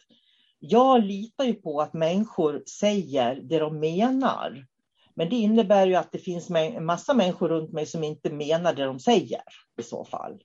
jag 0.59 1.05
litar 1.05 1.45
ju 1.45 1.55
på 1.55 1.81
att 1.81 1.95
människor 1.95 2.63
säger 2.79 3.35
det 3.35 3.59
de 3.59 3.81
menar. 3.81 4.67
Men 5.15 5.29
det 5.29 5.37
innebär 5.37 5.87
ju 5.87 5.95
att 5.95 6.13
det 6.13 6.19
finns 6.19 6.51
en 6.51 6.85
massa 6.85 7.15
människor 7.15 7.49
runt 7.49 7.73
mig 7.73 7.87
som 7.87 8.05
inte 8.05 8.31
menar 8.31 8.75
det 8.75 8.85
de 8.85 9.01
säger 9.01 9.43
i 9.81 9.83
så 9.83 10.05
fall. 10.05 10.43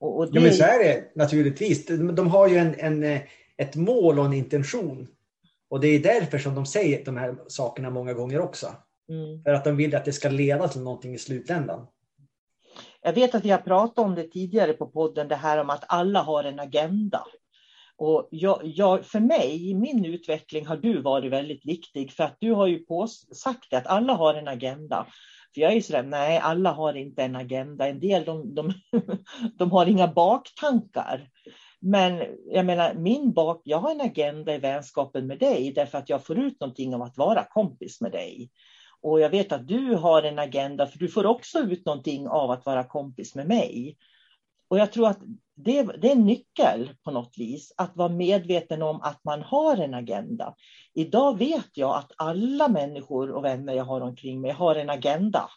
Och, 0.00 0.18
och 0.18 0.32
det... 0.32 0.38
Ja, 0.38 0.44
men 0.44 0.54
så 0.54 0.64
är 0.64 0.78
det 0.78 1.12
naturligtvis. 1.14 1.86
De, 1.86 2.28
har 2.28 2.48
ju 2.48 2.56
en, 2.56 2.74
en, 2.78 3.20
ett 3.56 3.76
mål 3.76 4.18
och 4.18 4.24
en 4.24 4.32
intention. 4.32 5.08
Och 5.68 5.80
det 5.80 5.88
är 5.88 6.00
därför 6.00 6.38
som 6.38 6.54
de 6.54 6.66
säger 6.66 7.04
de 7.04 7.16
här 7.16 7.36
sakerna 7.48 7.90
många 7.90 8.12
gånger 8.12 8.40
också. 8.40 8.74
Mm. 9.08 9.42
För 9.42 9.50
att 9.50 9.64
de 9.64 9.76
vill 9.76 9.96
att 9.96 10.04
det 10.04 10.12
ska 10.12 10.28
leda 10.28 10.68
till 10.68 10.80
någonting 10.80 11.14
i 11.14 11.18
slutändan. 11.18 11.86
Jag 13.02 13.12
vet 13.12 13.34
att 13.34 13.44
vi 13.44 13.50
har 13.50 13.58
pratat 13.58 13.98
om 13.98 14.14
det 14.14 14.22
tidigare 14.22 14.72
på 14.72 14.86
podden, 14.86 15.28
det 15.28 15.36
här 15.36 15.58
om 15.58 15.70
att 15.70 15.84
alla 15.88 16.22
har 16.22 16.44
en 16.44 16.60
agenda. 16.60 17.24
Och 17.98 18.28
jag, 18.30 18.60
jag, 18.64 19.04
för 19.06 19.20
mig, 19.20 19.70
i 19.70 19.74
min 19.74 20.04
utveckling, 20.04 20.66
har 20.66 20.76
du 20.76 21.02
varit 21.02 21.32
väldigt 21.32 21.66
viktig, 21.66 22.12
för 22.12 22.24
att 22.24 22.36
du 22.40 22.52
har 22.52 22.66
ju 22.66 22.78
på, 22.78 23.06
sagt 23.34 23.72
att 23.72 23.86
alla 23.86 24.12
har 24.12 24.34
en 24.34 24.48
agenda. 24.48 25.06
För 25.54 25.60
jag 25.60 25.72
är 25.72 25.80
sådär, 25.80 26.02
nej, 26.02 26.38
alla 26.38 26.72
har 26.72 26.94
inte 26.94 27.22
en 27.22 27.36
agenda. 27.36 27.88
En 27.88 28.00
del 28.00 28.24
de, 28.24 28.54
de, 28.54 28.72
de 29.58 29.70
har 29.70 29.86
inga 29.86 30.08
baktankar. 30.08 31.28
Men 31.80 32.22
jag 32.46 32.66
menar, 32.66 32.94
min 32.94 33.32
bak, 33.32 33.62
jag 33.64 33.78
har 33.78 33.90
en 33.90 34.00
agenda 34.00 34.54
i 34.54 34.58
vänskapen 34.58 35.26
med 35.26 35.38
dig 35.38 35.72
därför 35.74 35.98
att 35.98 36.08
jag 36.08 36.26
får 36.26 36.38
ut 36.38 36.60
någonting 36.60 36.94
av 36.94 37.02
att 37.02 37.16
vara 37.16 37.44
kompis 37.44 38.00
med 38.00 38.12
dig. 38.12 38.50
Och 39.02 39.20
jag 39.20 39.30
vet 39.30 39.52
att 39.52 39.68
du 39.68 39.94
har 39.94 40.22
en 40.22 40.38
agenda 40.38 40.86
för 40.86 40.98
du 40.98 41.08
får 41.08 41.26
också 41.26 41.58
ut 41.58 41.86
någonting 41.86 42.28
av 42.28 42.50
att 42.50 42.66
vara 42.66 42.84
kompis 42.84 43.34
med 43.34 43.48
mig. 43.48 43.96
Och 44.68 44.78
jag 44.78 44.92
tror 44.92 45.08
att 45.08 45.20
det, 45.54 45.82
det 45.82 46.08
är 46.08 46.12
en 46.12 46.26
nyckel 46.26 46.90
på 47.04 47.10
något 47.10 47.34
vis, 47.38 47.72
att 47.76 47.96
vara 47.96 48.08
medveten 48.08 48.82
om 48.82 49.00
att 49.00 49.24
man 49.24 49.42
har 49.42 49.76
en 49.76 49.94
agenda. 49.94 50.54
Idag 50.94 51.38
vet 51.38 51.70
jag 51.74 51.96
att 51.96 52.12
alla 52.16 52.68
människor 52.68 53.30
och 53.30 53.44
vänner 53.44 53.72
jag 53.72 53.84
har 53.84 54.00
omkring 54.00 54.40
mig 54.40 54.50
har 54.50 54.74
en 54.74 54.90
agenda. 54.90 55.50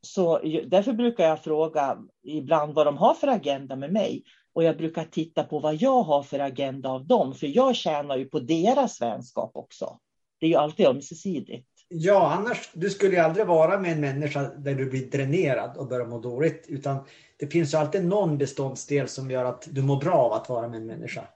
Så 0.00 0.38
därför 0.66 0.92
brukar 0.92 1.24
jag 1.24 1.44
fråga 1.44 1.98
ibland 2.22 2.74
vad 2.74 2.86
de 2.86 2.96
har 2.96 3.14
för 3.14 3.28
agenda 3.28 3.76
med 3.76 3.92
mig. 3.92 4.24
Och 4.52 4.64
jag 4.64 4.76
brukar 4.76 5.04
titta 5.04 5.44
på 5.44 5.58
vad 5.58 5.74
jag 5.74 6.02
har 6.02 6.22
för 6.22 6.38
agenda 6.38 6.88
av 6.90 7.06
dem, 7.06 7.34
för 7.34 7.46
jag 7.46 7.76
tjänar 7.76 8.16
ju 8.16 8.24
på 8.24 8.40
deras 8.40 9.00
vänskap 9.00 9.50
också. 9.54 9.98
Det 10.40 10.46
är 10.46 10.50
ju 10.50 10.56
alltid 10.56 10.86
ömsesidigt. 10.86 11.75
Ja, 11.88 12.32
annars 12.32 12.70
du 12.72 12.90
skulle 12.90 13.14
ju 13.14 13.20
aldrig 13.20 13.46
vara 13.46 13.78
med 13.78 13.92
en 13.92 14.00
människa 14.00 14.42
där 14.42 14.74
du 14.74 14.90
blir 14.90 15.10
dränerad 15.10 15.76
och 15.76 15.88
börjar 15.88 16.06
må 16.06 16.18
dåligt. 16.18 16.66
Utan 16.68 17.04
det 17.38 17.46
finns 17.46 17.74
ju 17.74 17.78
alltid 17.78 18.04
någon 18.04 18.38
beståndsdel 18.38 19.08
som 19.08 19.30
gör 19.30 19.44
att 19.44 19.68
du 19.70 19.82
mår 19.82 19.96
bra 19.96 20.14
av 20.14 20.32
att 20.32 20.48
vara 20.48 20.68
med 20.68 20.76
en 20.76 20.86
människa. 20.86 21.28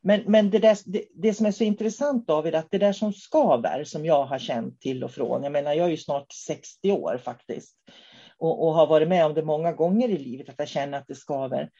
Men, 0.00 0.22
men 0.26 0.50
det, 0.50 0.58
där, 0.58 0.78
det, 0.84 1.04
det, 1.14 1.34
som 1.34 1.46
är 1.46 1.50
så 1.50 1.64
intressant 1.64 2.26
David, 2.26 2.54
att 2.54 2.70
det 2.70 2.78
där 2.78 2.92
som 2.92 3.12
skaver, 3.12 3.84
som 3.84 4.04
jag 4.04 4.24
har 4.24 4.38
känt 4.38 4.80
till 4.80 5.04
och 5.04 5.10
från, 5.10 5.42
jag 5.42 5.52
menar 5.52 5.72
jag 5.72 5.86
är 5.86 5.90
ju 5.90 5.96
snart 5.96 6.32
60 6.32 6.92
år 6.92 7.20
faktiskt, 7.24 7.76
och, 8.38 8.66
och 8.66 8.74
har 8.74 8.86
varit 8.86 9.08
med 9.08 9.26
om 9.26 9.34
det 9.34 9.42
många 9.42 9.72
gånger 9.72 10.08
i 10.08 10.18
livet, 10.18 10.48
att 10.48 10.54
jag 10.58 10.68
känner 10.68 10.98
att 10.98 11.06
det 11.06 11.14
skaver. 11.14 11.70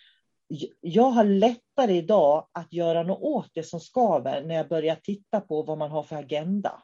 Jag 0.80 1.10
har 1.10 1.24
lättare 1.24 1.96
idag 1.96 2.48
att 2.52 2.72
göra 2.72 3.02
något 3.02 3.22
åt 3.22 3.50
det 3.54 3.62
som 3.62 3.80
skaver 3.80 4.42
när 4.42 4.54
jag 4.54 4.68
börjar 4.68 4.94
titta 4.94 5.40
på 5.40 5.62
vad 5.62 5.78
man 5.78 5.90
har 5.90 6.02
för 6.02 6.16
agenda. 6.16 6.82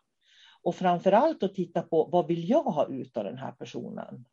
Och 0.65 0.75
framför 0.75 1.13
allt 1.13 1.43
att 1.43 1.55
titta 1.55 1.83
på 1.83 2.05
vad 2.13 2.27
vill 2.27 2.49
jag 2.51 2.63
ha 2.63 2.87
ut 2.87 3.17
av 3.17 3.25
den 3.25 3.39
här 3.39 3.53
personen? 3.53 4.25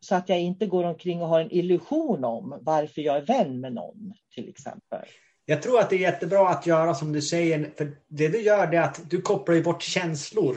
Så 0.00 0.14
att 0.14 0.28
jag 0.28 0.40
inte 0.40 0.66
går 0.66 0.84
omkring 0.84 1.22
och 1.22 1.28
har 1.28 1.40
en 1.40 1.52
illusion 1.52 2.24
om 2.24 2.58
varför 2.60 3.02
jag 3.02 3.16
är 3.16 3.26
vän 3.26 3.60
med 3.60 3.72
någon, 3.72 4.12
till 4.34 4.48
exempel. 4.48 5.04
Jag 5.44 5.62
tror 5.62 5.80
att 5.80 5.90
det 5.90 5.96
är 5.96 6.00
jättebra 6.00 6.48
att 6.48 6.66
göra 6.66 6.94
som 6.94 7.12
du 7.12 7.22
säger, 7.22 7.70
för 7.76 7.96
det 8.08 8.28
du 8.28 8.40
gör 8.40 8.74
är 8.74 8.80
att 8.80 9.10
du 9.10 9.20
kopplar 9.20 9.60
bort 9.60 9.82
känslor 9.82 10.56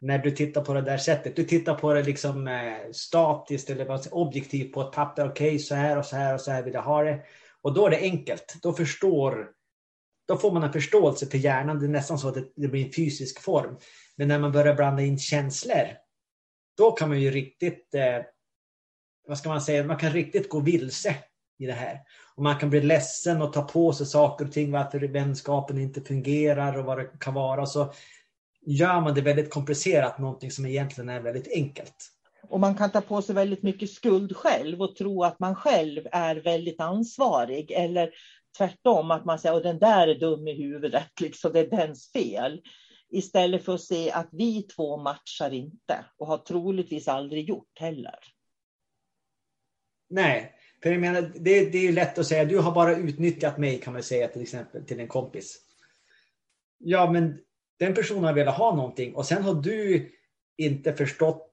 när 0.00 0.18
du 0.18 0.30
tittar 0.30 0.64
på 0.64 0.74
det 0.74 0.82
där 0.82 0.98
sättet. 0.98 1.36
Du 1.36 1.44
tittar 1.44 1.74
på 1.74 1.92
det 1.94 2.02
liksom 2.02 2.48
eh, 2.48 2.90
statiskt 2.92 3.70
eller 3.70 4.14
objektivt 4.14 4.72
på 4.72 4.80
ett 4.80 4.92
papper. 4.92 5.28
Okej, 5.28 5.48
okay, 5.48 5.58
så 5.58 5.74
här 5.74 5.98
och 5.98 6.04
så 6.04 6.16
här 6.16 6.34
och 6.34 6.40
så 6.40 6.50
här 6.50 6.62
vill 6.62 6.74
jag 6.74 6.82
ha 6.82 7.02
det. 7.02 7.20
Och 7.62 7.74
då 7.74 7.86
är 7.86 7.90
det 7.90 8.00
enkelt. 8.00 8.56
Då 8.62 8.72
förstår 8.72 9.55
då 10.28 10.36
får 10.36 10.52
man 10.52 10.62
en 10.62 10.72
förståelse 10.72 11.26
för 11.26 11.38
hjärnan. 11.38 11.78
Det 11.78 11.86
är 11.86 11.88
nästan 11.88 12.18
så 12.18 12.28
att 12.28 12.34
det 12.56 12.68
blir 12.68 12.86
en 12.86 12.92
fysisk 12.92 13.40
form. 13.40 13.76
Men 14.16 14.28
när 14.28 14.38
man 14.38 14.52
börjar 14.52 14.74
blanda 14.74 15.02
in 15.02 15.18
känslor, 15.18 15.88
då 16.76 16.92
kan 16.92 17.08
man 17.08 17.20
ju 17.20 17.30
riktigt, 17.30 17.94
eh, 17.94 18.24
vad 19.28 19.38
ska 19.38 19.48
man 19.48 19.60
säga, 19.60 19.84
man 19.84 19.96
kan 19.96 20.12
riktigt 20.12 20.48
gå 20.48 20.60
vilse 20.60 21.16
i 21.58 21.66
det 21.66 21.72
här. 21.72 22.00
Och 22.34 22.42
man 22.42 22.58
kan 22.58 22.70
bli 22.70 22.80
ledsen 22.80 23.42
och 23.42 23.52
ta 23.52 23.62
på 23.62 23.92
sig 23.92 24.06
saker 24.06 24.44
och 24.44 24.52
ting, 24.52 24.72
varför 24.72 24.98
vänskapen 24.98 25.78
inte 25.78 26.00
fungerar 26.00 26.78
och 26.78 26.84
vad 26.84 26.98
det 26.98 27.10
kan 27.20 27.34
vara. 27.34 27.66
Så 27.66 27.92
gör 28.66 29.00
man 29.00 29.14
det 29.14 29.20
väldigt 29.20 29.50
komplicerat, 29.50 30.18
någonting 30.18 30.50
som 30.50 30.66
egentligen 30.66 31.08
är 31.08 31.20
väldigt 31.20 31.48
enkelt. 31.52 32.12
Och 32.48 32.60
man 32.60 32.74
kan 32.74 32.90
ta 32.90 33.00
på 33.00 33.22
sig 33.22 33.34
väldigt 33.34 33.62
mycket 33.62 33.90
skuld 33.90 34.36
själv 34.36 34.82
och 34.82 34.96
tro 34.96 35.24
att 35.24 35.38
man 35.38 35.54
själv 35.54 36.06
är 36.12 36.36
väldigt 36.36 36.80
ansvarig. 36.80 37.70
Eller 37.70 38.10
tvärtom, 38.56 39.10
att 39.10 39.24
man 39.24 39.38
säger 39.38 39.56
att 39.56 39.62
den 39.62 39.78
där 39.78 40.08
är 40.08 40.14
dum 40.14 40.48
i 40.48 40.62
huvudet, 40.62 41.10
liksom, 41.20 41.52
det 41.52 41.60
är 41.60 41.70
dens 41.70 42.12
fel. 42.12 42.62
Istället 43.08 43.64
för 43.64 43.74
att 43.74 43.80
se 43.80 44.10
att 44.10 44.28
vi 44.32 44.62
två 44.62 44.96
matchar 44.96 45.50
inte 45.50 46.04
och 46.16 46.26
har 46.26 46.38
troligtvis 46.38 47.08
aldrig 47.08 47.48
gjort 47.48 47.78
heller. 47.80 48.18
Nej, 50.08 50.52
för 50.82 50.90
jag 50.90 51.00
menar, 51.00 51.22
det, 51.34 51.70
det 51.70 51.78
är 51.78 51.92
lätt 51.92 52.18
att 52.18 52.26
säga, 52.26 52.44
du 52.44 52.58
har 52.58 52.74
bara 52.74 52.96
utnyttjat 52.96 53.58
mig 53.58 53.80
kan 53.80 53.92
man 53.92 54.02
säga 54.02 54.28
till 54.28 54.42
exempel 54.42 54.86
till 54.86 55.00
en 55.00 55.08
kompis. 55.08 55.58
Ja, 56.78 57.10
men 57.10 57.38
den 57.78 57.94
personen 57.94 58.24
har 58.24 58.32
velat 58.32 58.58
ha 58.58 58.76
någonting 58.76 59.14
och 59.14 59.26
sen 59.26 59.42
har 59.42 59.54
du 59.54 60.10
inte 60.56 60.94
förstått, 60.94 61.52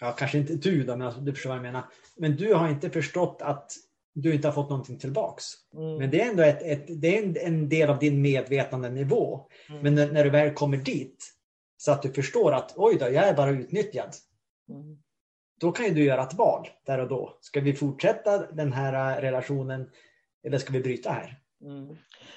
ja 0.00 0.12
kanske 0.12 0.38
inte 0.38 0.54
du 0.54 0.84
då, 0.84 0.96
men 0.96 1.06
alltså, 1.06 1.20
du 1.20 1.32
förstår 1.32 1.50
vad 1.50 1.56
jag 1.56 1.62
menar. 1.62 1.84
Men 2.16 2.36
du 2.36 2.54
har 2.54 2.68
inte 2.68 2.90
förstått 2.90 3.42
att 3.42 3.72
du 4.14 4.34
inte 4.34 4.48
har 4.48 4.52
fått 4.52 4.70
någonting 4.70 4.98
tillbaks. 4.98 5.44
Mm. 5.74 5.96
Men 5.96 6.10
det 6.10 6.22
är 6.22 6.30
ändå 6.30 6.42
ett, 6.42 6.62
ett, 6.62 7.00
det 7.00 7.18
är 7.18 7.22
en, 7.22 7.36
en 7.36 7.68
del 7.68 7.90
av 7.90 7.98
din 7.98 8.22
medvetandenivå. 8.22 9.40
Mm. 9.68 9.82
Men 9.82 9.94
när, 9.94 10.12
när, 10.12 10.24
du 10.24 10.30
väl 10.30 10.54
kommer 10.54 10.76
dit 10.76 11.26
så 11.76 11.92
att 11.92 12.02
du 12.02 12.12
förstår 12.12 12.52
att 12.52 12.72
oj 12.76 12.96
då, 13.00 13.04
jag 13.04 13.28
är 13.28 13.34
bara 13.34 13.50
utnyttjad. 13.50 14.14
Mm. 14.70 14.98
Då 15.60 15.72
kan 15.72 15.86
ju 15.86 15.94
du 15.94 16.04
göra 16.04 16.22
ett 16.22 16.34
val 16.34 16.68
där 16.86 16.98
och 16.98 17.08
då. 17.08 17.38
Ska 17.40 17.60
vi 17.60 17.74
fortsätta 17.74 18.46
den 18.52 18.72
här 18.72 19.16
äh, 19.16 19.20
relationen 19.20 19.90
eller 20.46 20.58
ska 20.58 20.72
vi 20.72 20.80
bryta 20.80 21.10
här? 21.10 21.40
Mm. 21.64 21.96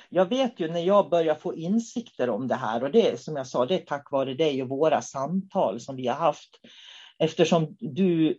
Jag 0.09 0.29
vet 0.29 0.59
ju 0.59 0.67
när 0.67 0.79
jag 0.79 1.09
börjar 1.09 1.35
få 1.35 1.55
insikter 1.55 2.29
om 2.29 2.47
det 2.47 2.55
här 2.55 2.83
och 2.83 2.91
det 2.91 3.19
som 3.19 3.35
jag 3.35 3.47
sa, 3.47 3.65
det 3.65 3.75
är 3.75 3.85
tack 3.85 4.11
vare 4.11 4.33
dig 4.33 4.63
och 4.63 4.69
våra 4.69 5.01
samtal 5.01 5.79
som 5.79 5.95
vi 5.95 6.07
har 6.07 6.15
haft. 6.15 6.59
Eftersom 7.19 7.75
du, 7.79 8.37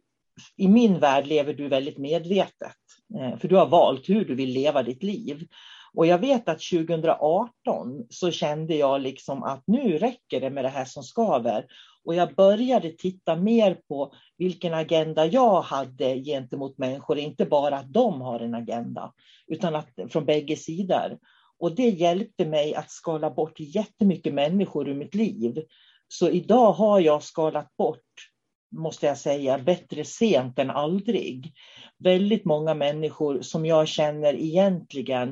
i 0.57 0.69
min 0.69 1.01
värld 1.01 1.27
lever 1.27 1.55
du 1.55 1.69
väldigt 1.69 1.99
medvetet. 1.99 2.77
Eh, 3.19 3.39
för 3.39 3.49
du 3.49 3.57
har 3.57 3.67
valt 3.67 4.09
hur 4.09 4.25
du 4.25 4.35
vill 4.35 4.51
leva 4.51 4.83
ditt 4.83 5.03
liv. 5.03 5.47
Och 5.95 6.07
jag 6.07 6.19
vet 6.19 6.49
att 6.49 6.61
2018 6.61 8.07
så 8.11 8.31
kände 8.31 8.77
jag 8.77 9.01
liksom 9.01 9.43
att 9.43 9.63
nu 9.67 9.99
räcker 9.99 10.41
det 10.41 10.51
med 10.51 10.65
det 10.65 10.69
här 10.69 10.85
som 10.85 11.03
skaver. 11.03 11.67
Och 12.05 12.15
jag 12.15 12.35
började 12.35 12.91
titta 12.91 13.37
mer 13.37 13.75
på 13.89 14.15
vilken 14.39 14.75
agenda 14.75 15.27
jag 15.27 15.63
hade 15.63 16.23
gentemot 16.25 16.79
människor. 16.79 17.19
Inte 17.19 17.47
bara 17.47 17.79
att 17.79 17.93
de 17.93 18.21
har 18.21 18.41
en 18.41 18.55
agenda, 18.55 19.13
utan 19.47 19.75
att, 19.75 19.89
från 20.09 20.25
bägge 20.25 20.57
sidor. 20.57 21.19
Och 21.59 21.75
det 21.75 21.89
hjälpte 21.89 22.47
mig 22.47 22.75
att 22.75 22.91
skala 22.91 23.31
bort 23.31 23.61
jättemycket 23.61 24.35
människor 24.35 24.89
ur 24.89 24.95
mitt 24.95 25.15
liv. 25.15 25.63
Så 26.09 26.29
idag 26.29 26.73
har 26.73 27.01
jag 27.01 27.23
skalat 27.23 27.77
bort 27.77 28.34
måste 28.79 29.07
jag 29.07 29.19
säga, 29.19 29.59
bättre 29.59 30.05
sent 30.05 30.59
än 30.59 30.71
aldrig. 30.71 31.53
Väldigt 31.99 32.45
många 32.45 32.75
människor 32.75 33.43
som 33.43 33.67
jag 33.67 33.89
känner 33.89 34.35
egentligen 34.35 35.29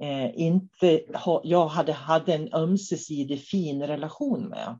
eh, 0.00 0.40
inte 0.40 1.00
ha, 1.14 1.40
jag 1.44 1.68
hade, 1.68 1.92
hade 1.92 2.34
en 2.34 2.52
ömsesidig 2.54 3.44
fin 3.44 3.82
relation 3.82 4.48
med. 4.48 4.78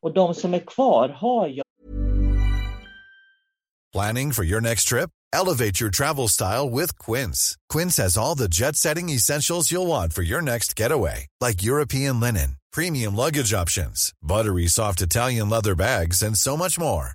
Och 0.00 0.14
de 0.14 0.34
som 0.34 0.54
är 0.54 0.66
kvar 0.66 1.08
har 1.08 1.48
jag. 1.48 1.64
Planning 3.92 4.32
for 4.32 4.44
your 4.44 4.60
next 4.60 4.88
trip? 4.88 5.10
Elevate 5.32 5.80
your 5.80 5.90
travel 5.90 6.28
style 6.28 6.68
with 6.70 6.98
Quince. 6.98 7.56
Quince 7.68 8.02
has 8.02 8.18
all 8.18 8.36
the 8.36 8.48
jet 8.48 8.76
setting 8.76 9.08
essentials 9.08 9.70
you'll 9.72 9.86
want 9.86 10.12
for 10.12 10.22
your 10.22 10.42
next 10.42 10.76
getaway. 10.76 11.26
Like 11.40 11.62
European 11.62 12.20
linen, 12.20 12.56
premium 12.72 13.16
luggage 13.16 13.54
options, 13.54 14.12
buttery 14.22 14.66
soft 14.68 15.00
Italian 15.00 15.48
leather 15.48 15.74
bags 15.74 16.22
and 16.22 16.36
so 16.36 16.56
much 16.56 16.78
more 16.78 17.14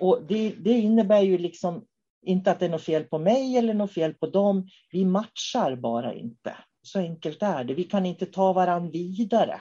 Och 0.00 0.22
det, 0.28 0.54
det 0.58 0.72
innebär 0.72 1.22
ju 1.22 1.38
liksom 1.38 1.84
inte 2.22 2.50
att 2.50 2.60
det 2.60 2.66
är 2.66 2.70
något 2.70 2.82
fel 2.82 3.04
på 3.04 3.18
mig 3.18 3.56
eller 3.56 3.74
något 3.74 3.92
fel 3.92 4.14
på 4.14 4.26
dem. 4.26 4.68
Vi 4.92 5.04
matchar 5.04 5.76
bara 5.76 6.14
inte. 6.14 6.56
Så 6.82 6.98
enkelt 6.98 7.42
är 7.42 7.64
det. 7.64 7.74
Vi 7.74 7.84
kan 7.84 8.06
inte 8.06 8.26
ta 8.26 8.52
varandra 8.52 8.90
vidare. 8.90 9.60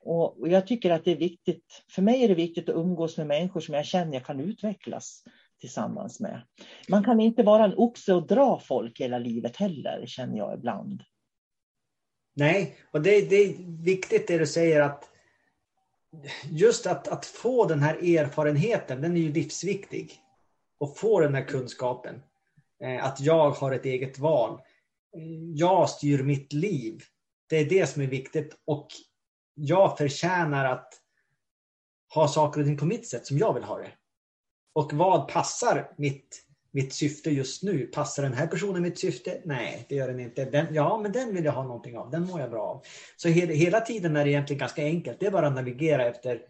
Och, 0.00 0.40
och 0.40 0.48
jag 0.48 0.66
tycker 0.66 0.90
att 0.90 1.04
det 1.04 1.12
är 1.12 1.16
viktigt, 1.16 1.84
för 1.90 2.02
mig 2.02 2.24
är 2.24 2.28
det 2.28 2.34
viktigt 2.34 2.68
att 2.68 2.76
umgås 2.76 3.16
med 3.16 3.26
människor 3.26 3.60
som 3.60 3.74
jag 3.74 3.86
känner 3.86 4.14
jag 4.14 4.24
kan 4.24 4.40
utvecklas 4.40 5.24
tillsammans 5.60 6.20
med. 6.20 6.42
Man 6.88 7.04
kan 7.04 7.20
inte 7.20 7.42
vara 7.42 7.64
en 7.64 7.74
oxe 7.76 8.14
och 8.14 8.26
dra 8.26 8.60
folk 8.60 9.00
hela 9.00 9.18
livet 9.18 9.56
heller, 9.56 10.04
känner 10.06 10.38
jag 10.38 10.58
ibland. 10.58 11.02
Nej, 12.34 12.76
och 12.90 13.02
det, 13.02 13.30
det 13.30 13.36
är 13.36 13.82
viktigt 13.84 14.28
det 14.28 14.38
du 14.38 14.46
säger 14.46 14.80
att 14.80 15.04
just 16.50 16.86
att, 16.86 17.08
att 17.08 17.26
få 17.26 17.64
den 17.66 17.82
här 17.82 18.16
erfarenheten, 18.16 19.02
den 19.02 19.16
är 19.16 19.20
ju 19.20 19.32
livsviktig. 19.32 20.22
Och 20.80 20.98
få 20.98 21.20
den 21.20 21.34
här 21.34 21.44
kunskapen. 21.44 22.22
Eh, 22.84 23.04
att 23.04 23.20
jag 23.20 23.50
har 23.50 23.72
ett 23.72 23.84
eget 23.84 24.18
val. 24.18 24.60
Jag 25.54 25.90
styr 25.90 26.22
mitt 26.22 26.52
liv. 26.52 27.02
Det 27.48 27.56
är 27.56 27.64
det 27.64 27.86
som 27.86 28.02
är 28.02 28.06
viktigt 28.06 28.56
och 28.64 28.86
jag 29.54 29.98
förtjänar 29.98 30.64
att 30.64 30.94
ha 32.14 32.28
saker 32.28 32.60
och 32.60 32.66
ting 32.66 32.76
på 32.76 32.86
mitt 32.86 33.08
sätt 33.08 33.26
som 33.26 33.38
jag 33.38 33.54
vill 33.54 33.62
ha 33.62 33.78
det. 33.78 33.92
Och 34.72 34.92
vad 34.92 35.28
passar 35.28 35.92
mitt 35.96 36.47
mitt 36.70 36.92
syfte 36.92 37.30
just 37.30 37.62
nu. 37.62 37.86
Passar 37.86 38.22
den 38.22 38.32
här 38.32 38.46
personen 38.46 38.82
mitt 38.82 38.98
syfte? 38.98 39.40
Nej, 39.44 39.86
det 39.88 39.94
gör 39.94 40.08
den 40.08 40.20
inte. 40.20 40.44
Den, 40.44 40.74
ja, 40.74 41.00
men 41.02 41.12
den 41.12 41.34
vill 41.34 41.44
jag 41.44 41.52
ha 41.52 41.62
någonting 41.62 41.98
av. 41.98 42.10
Den 42.10 42.26
mår 42.26 42.40
jag 42.40 42.50
bra 42.50 42.62
av. 42.62 42.82
Så 43.16 43.28
he, 43.28 43.46
hela 43.46 43.80
tiden 43.80 44.16
är 44.16 44.24
det 44.24 44.30
egentligen 44.30 44.58
ganska 44.58 44.82
enkelt. 44.82 45.20
Det 45.20 45.26
är 45.26 45.30
bara 45.30 45.46
att 45.46 45.54
navigera 45.54 46.06
efter 46.06 46.40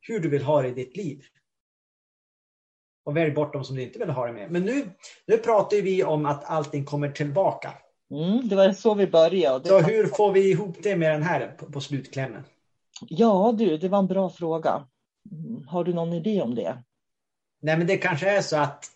hur 0.00 0.20
du 0.20 0.28
vill 0.28 0.42
ha 0.42 0.62
det 0.62 0.68
i 0.68 0.72
ditt 0.72 0.96
liv. 0.96 1.24
Och 3.04 3.16
välj 3.16 3.30
bort 3.30 3.52
de 3.52 3.64
som 3.64 3.76
du 3.76 3.82
inte 3.82 3.98
vill 3.98 4.10
ha 4.10 4.26
det 4.26 4.32
med. 4.32 4.50
Men 4.50 4.62
nu, 4.62 4.90
nu 5.26 5.36
pratar 5.36 5.76
vi 5.76 6.04
om 6.04 6.26
att 6.26 6.44
allting 6.44 6.84
kommer 6.84 7.10
tillbaka. 7.10 7.72
Mm, 8.10 8.48
det 8.48 8.56
var 8.56 8.72
så 8.72 8.94
vi 8.94 9.06
började. 9.06 9.68
Så 9.68 9.78
hur 9.78 10.06
får 10.06 10.32
vi 10.32 10.50
ihop 10.50 10.76
det 10.82 10.96
med 10.96 11.10
den 11.10 11.22
här 11.22 11.54
på, 11.58 11.72
på 11.72 11.80
slutklämmen? 11.80 12.42
Ja 13.08 13.54
du, 13.58 13.76
det 13.78 13.88
var 13.88 13.98
en 13.98 14.06
bra 14.06 14.30
fråga. 14.30 14.86
Mm, 15.32 15.68
har 15.68 15.84
du 15.84 15.94
någon 15.94 16.12
idé 16.12 16.42
om 16.42 16.54
det? 16.54 16.82
Nej, 17.60 17.78
men 17.78 17.86
det 17.86 17.96
kanske 17.96 18.30
är 18.30 18.42
så 18.42 18.56
att 18.56 18.95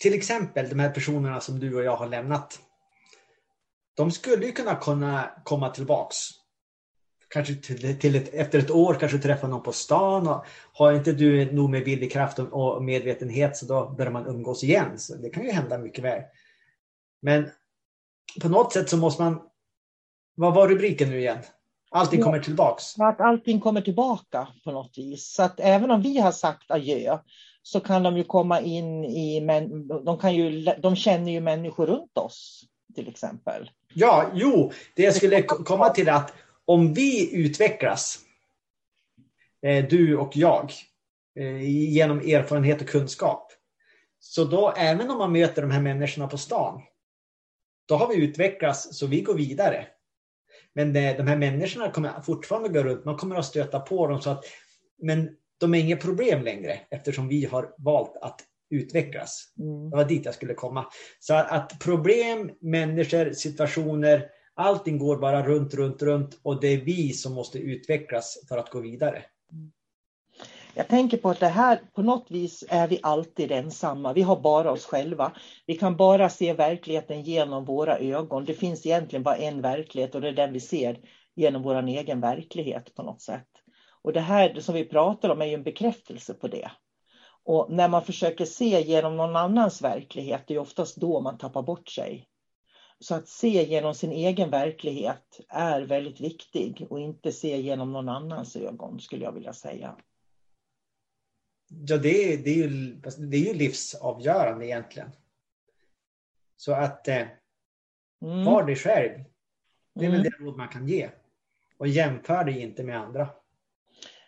till 0.00 0.14
exempel 0.14 0.68
de 0.68 0.78
här 0.78 0.90
personerna 0.90 1.40
som 1.40 1.60
du 1.60 1.76
och 1.76 1.84
jag 1.84 1.96
har 1.96 2.08
lämnat. 2.08 2.58
De 3.96 4.10
skulle 4.10 4.46
ju 4.46 4.52
kunna, 4.52 4.74
kunna 4.74 5.30
komma 5.44 5.70
tillbaks. 5.70 6.16
Kanske 7.28 7.54
till, 7.54 7.98
till 7.98 8.14
ett, 8.14 8.34
efter 8.34 8.58
ett 8.58 8.70
år 8.70 8.94
kanske 8.94 9.18
träffa 9.18 9.46
någon 9.46 9.62
på 9.62 9.72
stan. 9.72 10.28
Och 10.28 10.44
har 10.72 10.92
inte 10.92 11.12
du 11.12 11.52
nog 11.52 11.70
med 11.70 11.84
villig 11.84 12.12
kraft 12.12 12.38
och 12.38 12.84
medvetenhet 12.84 13.56
så 13.56 13.66
då 13.66 13.90
börjar 13.90 14.12
man 14.12 14.26
umgås 14.26 14.64
igen. 14.64 14.98
Så 14.98 15.16
det 15.16 15.30
kan 15.30 15.44
ju 15.44 15.50
hända 15.50 15.78
mycket 15.78 16.04
väl. 16.04 16.22
Men 17.22 17.50
på 18.40 18.48
något 18.48 18.72
sätt 18.72 18.88
så 18.88 18.96
måste 18.96 19.22
man... 19.22 19.40
Vad 20.34 20.54
var 20.54 20.68
rubriken 20.68 21.10
nu 21.10 21.18
igen? 21.18 21.38
Allting 21.90 22.22
kommer 22.22 22.38
tillbaks. 22.38 23.00
Att 23.00 23.20
allting 23.20 23.60
kommer 23.60 23.80
tillbaka 23.80 24.48
på 24.64 24.72
något 24.72 24.98
vis. 24.98 25.32
Så 25.32 25.42
att 25.42 25.60
även 25.60 25.90
om 25.90 26.02
vi 26.02 26.18
har 26.20 26.32
sagt 26.32 26.70
adjö 26.70 27.18
så 27.62 27.80
kan 27.80 28.02
de 28.02 28.16
ju 28.16 28.24
komma 28.24 28.60
in 28.60 29.04
i, 29.04 29.40
men 29.40 29.88
de, 29.88 30.18
kan 30.18 30.34
ju, 30.34 30.64
de 30.78 30.96
känner 30.96 31.32
ju 31.32 31.40
människor 31.40 31.86
runt 31.86 32.18
oss 32.18 32.64
till 32.94 33.08
exempel. 33.08 33.70
Ja, 33.94 34.30
jo, 34.34 34.72
det 34.96 35.02
jag 35.02 35.14
skulle 35.14 35.42
komma 35.42 35.88
till 35.88 36.08
är 36.08 36.12
att 36.12 36.34
om 36.64 36.94
vi 36.94 37.36
utvecklas, 37.36 38.18
eh, 39.62 39.88
du 39.88 40.16
och 40.16 40.36
jag, 40.36 40.72
eh, 41.38 41.62
genom 41.92 42.18
erfarenhet 42.18 42.80
och 42.80 42.88
kunskap, 42.88 43.52
så 44.18 44.44
då 44.44 44.72
även 44.76 45.10
om 45.10 45.18
man 45.18 45.32
möter 45.32 45.62
de 45.62 45.70
här 45.70 45.80
människorna 45.80 46.28
på 46.28 46.38
stan, 46.38 46.82
då 47.88 47.94
har 47.96 48.08
vi 48.08 48.24
utvecklats 48.24 48.98
så 48.98 49.06
vi 49.06 49.20
går 49.20 49.34
vidare. 49.34 49.86
Men 50.72 50.96
eh, 50.96 51.16
de 51.16 51.26
här 51.26 51.36
människorna 51.36 51.90
kommer 51.90 52.20
fortfarande 52.20 52.68
gå 52.68 52.82
runt, 52.82 53.04
man 53.04 53.16
kommer 53.16 53.36
att 53.36 53.46
stöta 53.46 53.80
på 53.80 54.06
dem 54.06 54.20
så 54.20 54.30
att 54.30 54.44
men 55.02 55.36
de 55.60 55.74
är 55.74 55.78
inget 55.78 56.02
problem 56.02 56.42
längre 56.42 56.80
eftersom 56.90 57.28
vi 57.28 57.44
har 57.44 57.74
valt 57.78 58.16
att 58.16 58.40
utvecklas. 58.70 59.52
Mm. 59.58 59.90
Det 59.90 59.96
var 59.96 60.04
dit 60.04 60.24
jag 60.24 60.34
skulle 60.34 60.54
komma. 60.54 60.86
Så 61.18 61.34
att 61.34 61.78
problem, 61.78 62.50
människor, 62.60 63.32
situationer, 63.32 64.28
allting 64.54 64.98
går 64.98 65.16
bara 65.16 65.46
runt, 65.46 65.74
runt, 65.74 66.02
runt 66.02 66.40
och 66.42 66.60
det 66.60 66.68
är 66.68 66.80
vi 66.80 67.12
som 67.12 67.32
måste 67.32 67.58
utvecklas 67.58 68.38
för 68.48 68.58
att 68.58 68.70
gå 68.70 68.80
vidare. 68.80 69.22
Jag 70.74 70.88
tänker 70.88 71.16
på 71.16 71.30
att 71.30 71.40
det 71.40 71.48
här, 71.48 71.80
på 71.94 72.02
något 72.02 72.30
vis 72.30 72.64
är 72.68 72.88
vi 72.88 73.00
alltid 73.02 73.52
ensamma. 73.52 74.12
Vi 74.12 74.22
har 74.22 74.40
bara 74.40 74.72
oss 74.72 74.84
själva. 74.84 75.32
Vi 75.66 75.74
kan 75.74 75.96
bara 75.96 76.28
se 76.28 76.52
verkligheten 76.52 77.22
genom 77.22 77.64
våra 77.64 77.98
ögon. 77.98 78.44
Det 78.44 78.54
finns 78.54 78.86
egentligen 78.86 79.22
bara 79.22 79.36
en 79.36 79.62
verklighet 79.62 80.14
och 80.14 80.20
det 80.20 80.28
är 80.28 80.32
den 80.32 80.52
vi 80.52 80.60
ser 80.60 80.98
genom 81.36 81.62
vår 81.62 81.88
egen 81.88 82.20
verklighet 82.20 82.94
på 82.94 83.02
något 83.02 83.22
sätt. 83.22 83.48
Och 84.02 84.12
det 84.12 84.20
här 84.20 84.60
som 84.60 84.74
vi 84.74 84.84
pratar 84.84 85.28
om 85.28 85.42
är 85.42 85.46
ju 85.46 85.54
en 85.54 85.62
bekräftelse 85.62 86.34
på 86.34 86.48
det. 86.48 86.70
Och 87.42 87.72
när 87.72 87.88
man 87.88 88.04
försöker 88.04 88.44
se 88.44 88.80
genom 88.80 89.16
någon 89.16 89.36
annans 89.36 89.82
verklighet, 89.82 90.42
det 90.46 90.54
är 90.54 90.58
oftast 90.58 90.96
då 90.96 91.20
man 91.20 91.38
tappar 91.38 91.62
bort 91.62 91.88
sig. 91.88 92.26
Så 92.98 93.14
att 93.14 93.28
se 93.28 93.64
genom 93.64 93.94
sin 93.94 94.12
egen 94.12 94.50
verklighet 94.50 95.40
är 95.48 95.82
väldigt 95.82 96.20
viktig 96.20 96.86
och 96.90 97.00
inte 97.00 97.32
se 97.32 97.60
genom 97.60 97.92
någon 97.92 98.08
annans 98.08 98.56
ögon 98.56 99.00
skulle 99.00 99.24
jag 99.24 99.32
vilja 99.32 99.52
säga. 99.52 99.96
Ja, 101.68 101.96
det 101.96 102.32
är, 102.32 102.38
det 102.38 102.50
är, 102.50 102.56
ju, 102.56 102.94
det 103.18 103.36
är 103.36 103.52
ju 103.52 103.54
livsavgörande 103.54 104.66
egentligen. 104.66 105.10
Så 106.56 106.72
att 106.72 107.08
eh, 107.08 107.26
mm. 108.22 108.44
var 108.44 108.64
dig 108.64 108.76
själv. 108.76 109.24
Det 109.94 110.04
är 110.04 110.08
mm. 110.08 110.22
väl 110.22 110.30
det 110.30 110.44
råd 110.44 110.56
man 110.56 110.68
kan 110.68 110.88
ge. 110.88 111.10
Och 111.76 111.88
jämför 111.88 112.44
dig 112.44 112.60
inte 112.60 112.82
med 112.82 113.00
andra 113.00 113.28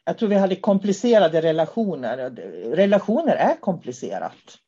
jag 0.04 0.18
tror 0.18 0.28
vi 0.28 0.34
hade 0.34 0.56
komplicerade 0.56 1.42
relationer. 1.42 2.30
Relationer 2.74 3.36
är 3.36 3.56
komplicerat. 3.60 4.58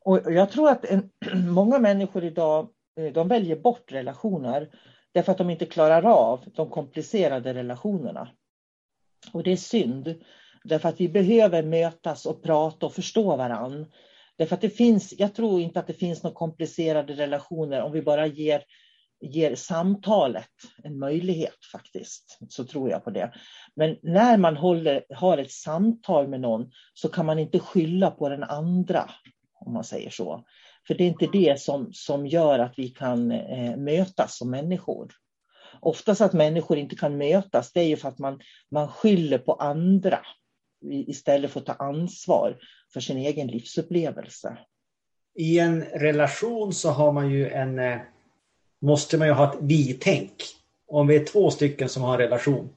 Och 0.00 0.32
jag 0.32 0.50
tror 0.50 0.70
att 0.70 0.84
en, 0.84 1.10
många 1.48 1.78
människor 1.78 2.24
idag 2.24 2.68
eh, 3.00 3.12
de 3.12 3.28
väljer 3.28 3.56
bort 3.56 3.92
relationer 3.92 4.68
därför 5.14 5.32
att 5.32 5.38
de 5.38 5.50
inte 5.50 5.66
klarar 5.66 6.02
av 6.02 6.44
de 6.54 6.70
komplicerade 6.70 7.54
relationerna. 7.54 8.28
Och 9.32 9.42
det 9.42 9.52
är 9.52 9.56
synd. 9.56 10.14
Därför 10.64 10.88
att 10.88 11.00
vi 11.00 11.08
behöver 11.08 11.62
mötas 11.62 12.26
och 12.26 12.42
prata 12.42 12.86
och 12.86 12.94
förstå 12.94 13.36
varandra. 13.36 13.86
Därför 14.36 14.54
att 14.54 14.60
det 14.60 14.70
finns, 14.70 15.14
jag 15.18 15.34
tror 15.34 15.60
inte 15.60 15.80
att 15.80 15.86
det 15.86 15.92
finns 15.92 16.22
några 16.22 16.34
komplicerade 16.34 17.12
relationer 17.12 17.82
om 17.82 17.92
vi 17.92 18.02
bara 18.02 18.26
ger 18.26 18.62
ger 19.24 19.54
samtalet 19.54 20.50
en 20.82 20.98
möjlighet 20.98 21.64
faktiskt, 21.72 22.38
så 22.48 22.64
tror 22.64 22.90
jag 22.90 23.04
på 23.04 23.10
det. 23.10 23.32
Men 23.76 23.96
när 24.02 24.36
man 24.36 24.56
håller, 24.56 25.04
har 25.14 25.38
ett 25.38 25.52
samtal 25.52 26.28
med 26.28 26.40
någon 26.40 26.70
så 26.94 27.08
kan 27.08 27.26
man 27.26 27.38
inte 27.38 27.58
skylla 27.58 28.10
på 28.10 28.28
den 28.28 28.42
andra, 28.42 29.10
om 29.60 29.72
man 29.72 29.84
säger 29.84 30.10
så. 30.10 30.44
För 30.86 30.94
det 30.94 31.04
är 31.04 31.08
inte 31.08 31.28
det 31.32 31.60
som, 31.60 31.88
som 31.92 32.26
gör 32.26 32.58
att 32.58 32.74
vi 32.76 32.88
kan 32.88 33.30
eh, 33.30 33.76
mötas 33.76 34.38
som 34.38 34.50
människor. 34.50 35.12
Oftast 35.80 36.20
att 36.20 36.32
människor 36.32 36.78
inte 36.78 36.96
kan 36.96 37.16
mötas, 37.16 37.72
det 37.72 37.80
är 37.80 37.88
ju 37.88 37.96
för 37.96 38.08
att 38.08 38.18
man, 38.18 38.40
man 38.70 38.88
skyller 38.88 39.38
på 39.38 39.52
andra 39.52 40.18
istället 40.90 41.50
för 41.50 41.60
att 41.60 41.66
ta 41.66 41.72
ansvar 41.72 42.58
för 42.92 43.00
sin 43.00 43.18
egen 43.18 43.46
livsupplevelse. 43.46 44.58
i 45.38 45.58
en 45.58 45.82
relation 45.84 46.72
så 46.72 46.90
har 46.90 47.12
man 47.12 47.30
ju 47.30 47.50
en, 47.50 47.78
eh, 47.78 48.00
måste 48.84 49.18
man 49.18 49.28
ju 49.28 49.34
ha 49.34 49.52
ett 49.52 49.58
vi-tänk. 49.60 50.32
Om 50.86 51.06
vi 51.06 51.16
är 51.16 51.24
två 51.24 51.50
stycken 51.50 51.88
som 51.88 52.02
har 52.02 52.12
en 52.12 52.20
relation. 52.20 52.68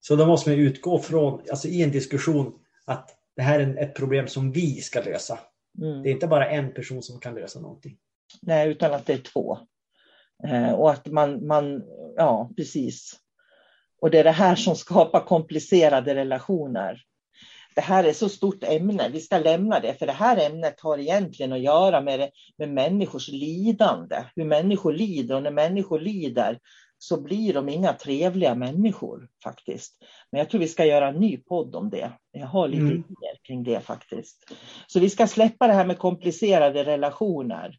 Så 0.00 0.16
då 0.16 0.26
måste 0.26 0.50
man 0.50 0.58
utgå 0.58 0.98
från, 0.98 1.40
alltså 1.50 1.68
i 1.68 1.82
en 1.82 1.90
diskussion, 1.90 2.52
att 2.84 3.10
det 3.36 3.42
här 3.42 3.60
är 3.60 3.82
ett 3.82 3.94
problem 3.94 4.28
som 4.28 4.52
vi 4.52 4.80
ska 4.80 5.00
lösa. 5.00 5.38
Mm. 5.78 6.02
Det 6.02 6.08
är 6.08 6.12
inte 6.12 6.26
bara 6.26 6.50
en 6.50 6.74
person 6.74 7.02
som 7.02 7.20
kan 7.20 7.34
lösa 7.34 7.60
någonting. 7.60 7.96
Nej, 8.42 8.68
utan 8.68 8.92
att 8.92 9.06
det 9.06 9.12
är 9.12 9.18
två. 9.18 9.58
Eh, 10.44 10.72
och 10.72 10.90
att 10.90 11.06
man, 11.06 11.46
man, 11.46 11.82
ja 12.16 12.50
precis. 12.56 13.20
Och 14.00 14.10
det 14.10 14.18
är 14.18 14.24
det 14.24 14.30
här 14.30 14.54
som 14.54 14.76
skapar 14.76 15.20
komplicerade 15.20 16.14
relationer. 16.14 17.02
Det 17.74 17.80
här 17.80 18.04
är 18.04 18.12
så 18.12 18.28
stort 18.28 18.64
ämne, 18.64 19.08
vi 19.08 19.20
ska 19.20 19.38
lämna 19.38 19.80
det, 19.80 19.94
för 19.94 20.06
det 20.06 20.12
här 20.12 20.50
ämnet 20.50 20.80
har 20.80 20.98
egentligen 20.98 21.52
att 21.52 21.60
göra 21.60 22.00
med, 22.00 22.20
det, 22.20 22.30
med 22.58 22.68
människors 22.68 23.28
lidande, 23.28 24.16
hur 24.36 24.44
människor 24.44 24.92
lider 24.92 25.34
och 25.34 25.42
när 25.42 25.50
människor 25.50 26.00
lider 26.00 26.58
så 27.02 27.20
blir 27.20 27.54
de 27.54 27.68
inga 27.68 27.92
trevliga 27.92 28.54
människor 28.54 29.28
faktiskt. 29.44 29.96
Men 30.32 30.38
jag 30.38 30.50
tror 30.50 30.60
vi 30.60 30.68
ska 30.68 30.84
göra 30.84 31.08
en 31.08 31.20
ny 31.20 31.36
podd 31.36 31.74
om 31.74 31.90
det. 31.90 32.12
Jag 32.32 32.46
har 32.46 32.68
lite 32.68 32.80
mm. 32.80 32.92
idéer 32.92 33.38
kring 33.42 33.62
det 33.62 33.80
faktiskt. 33.80 34.52
Så 34.86 35.00
vi 35.00 35.10
ska 35.10 35.26
släppa 35.26 35.66
det 35.66 35.72
här 35.72 35.86
med 35.86 35.98
komplicerade 35.98 36.84
relationer. 36.84 37.78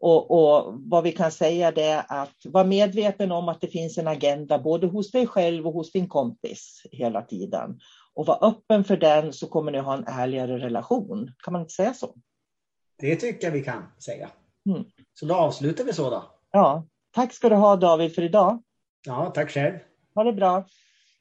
Och, 0.00 0.30
och, 0.30 0.74
vad 0.78 1.04
vi 1.04 1.12
kan 1.12 1.30
säga 1.30 1.70
det 1.70 1.82
är 1.82 2.04
att 2.08 2.36
vara 2.44 2.64
medveten 2.64 3.32
om 3.32 3.48
att 3.48 3.60
det 3.60 3.68
finns 3.68 3.98
en 3.98 4.08
agenda 4.08 4.58
både 4.58 4.86
hos 4.86 5.10
dig 5.10 5.26
själv 5.26 5.66
och 5.66 5.72
hos 5.72 5.92
din 5.92 6.08
kompis 6.08 6.82
hela 6.92 7.22
tiden. 7.22 7.78
Och 8.20 8.26
vara 8.26 8.38
öppen 8.38 8.84
för 8.84 8.96
den 8.96 9.32
så 9.32 9.46
kommer 9.46 9.72
ni 9.72 9.78
ha 9.78 9.94
en 9.94 10.04
ärligare 10.06 10.58
relation. 10.58 11.32
Kan 11.44 11.52
man 11.52 11.62
inte 11.62 11.74
säga 11.74 11.94
så? 11.94 12.14
Det 12.98 13.16
tycker 13.16 13.46
jag 13.46 13.52
vi 13.52 13.64
kan 13.64 13.82
säga. 13.98 14.30
Mm. 14.70 14.84
Så 15.14 15.26
då 15.26 15.34
avslutar 15.34 15.84
vi 15.84 15.92
så 15.92 16.10
då. 16.10 16.24
Ja, 16.50 16.86
Tack 17.14 17.32
ska 17.32 17.48
du 17.48 17.54
ha 17.54 17.76
David 17.76 18.14
för 18.14 18.22
idag. 18.22 18.62
Ja, 19.06 19.30
tack 19.34 19.50
själv. 19.50 19.78
Ha 20.14 20.24
det 20.24 20.32
bra. 20.32 20.66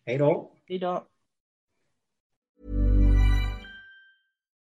Hej 0.05 0.17
då. 0.17 0.51
Hej 0.67 0.79
då. 0.79 1.03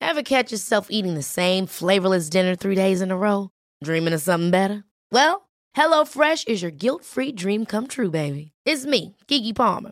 Ever 0.01 0.23
catch 0.23 0.51
yourself 0.51 0.87
eating 0.89 1.15
the 1.15 1.23
same 1.23 1.67
flavorless 1.67 2.29
dinner 2.29 2.55
three 2.55 2.75
days 2.75 3.01
in 3.01 3.11
a 3.11 3.17
row? 3.17 3.49
Dreaming 3.85 4.15
of 4.15 4.21
something 4.21 4.51
better? 4.51 4.83
Well, 5.11 5.41
HelloFresh 5.77 6.47
is 6.47 6.63
your 6.63 6.71
guilt-free 6.71 7.31
dream 7.35 7.65
come 7.65 7.87
true, 7.87 8.09
baby. 8.09 8.51
It's 8.65 8.85
me, 8.85 9.15
Gigi 9.27 9.53
Palmer. 9.53 9.91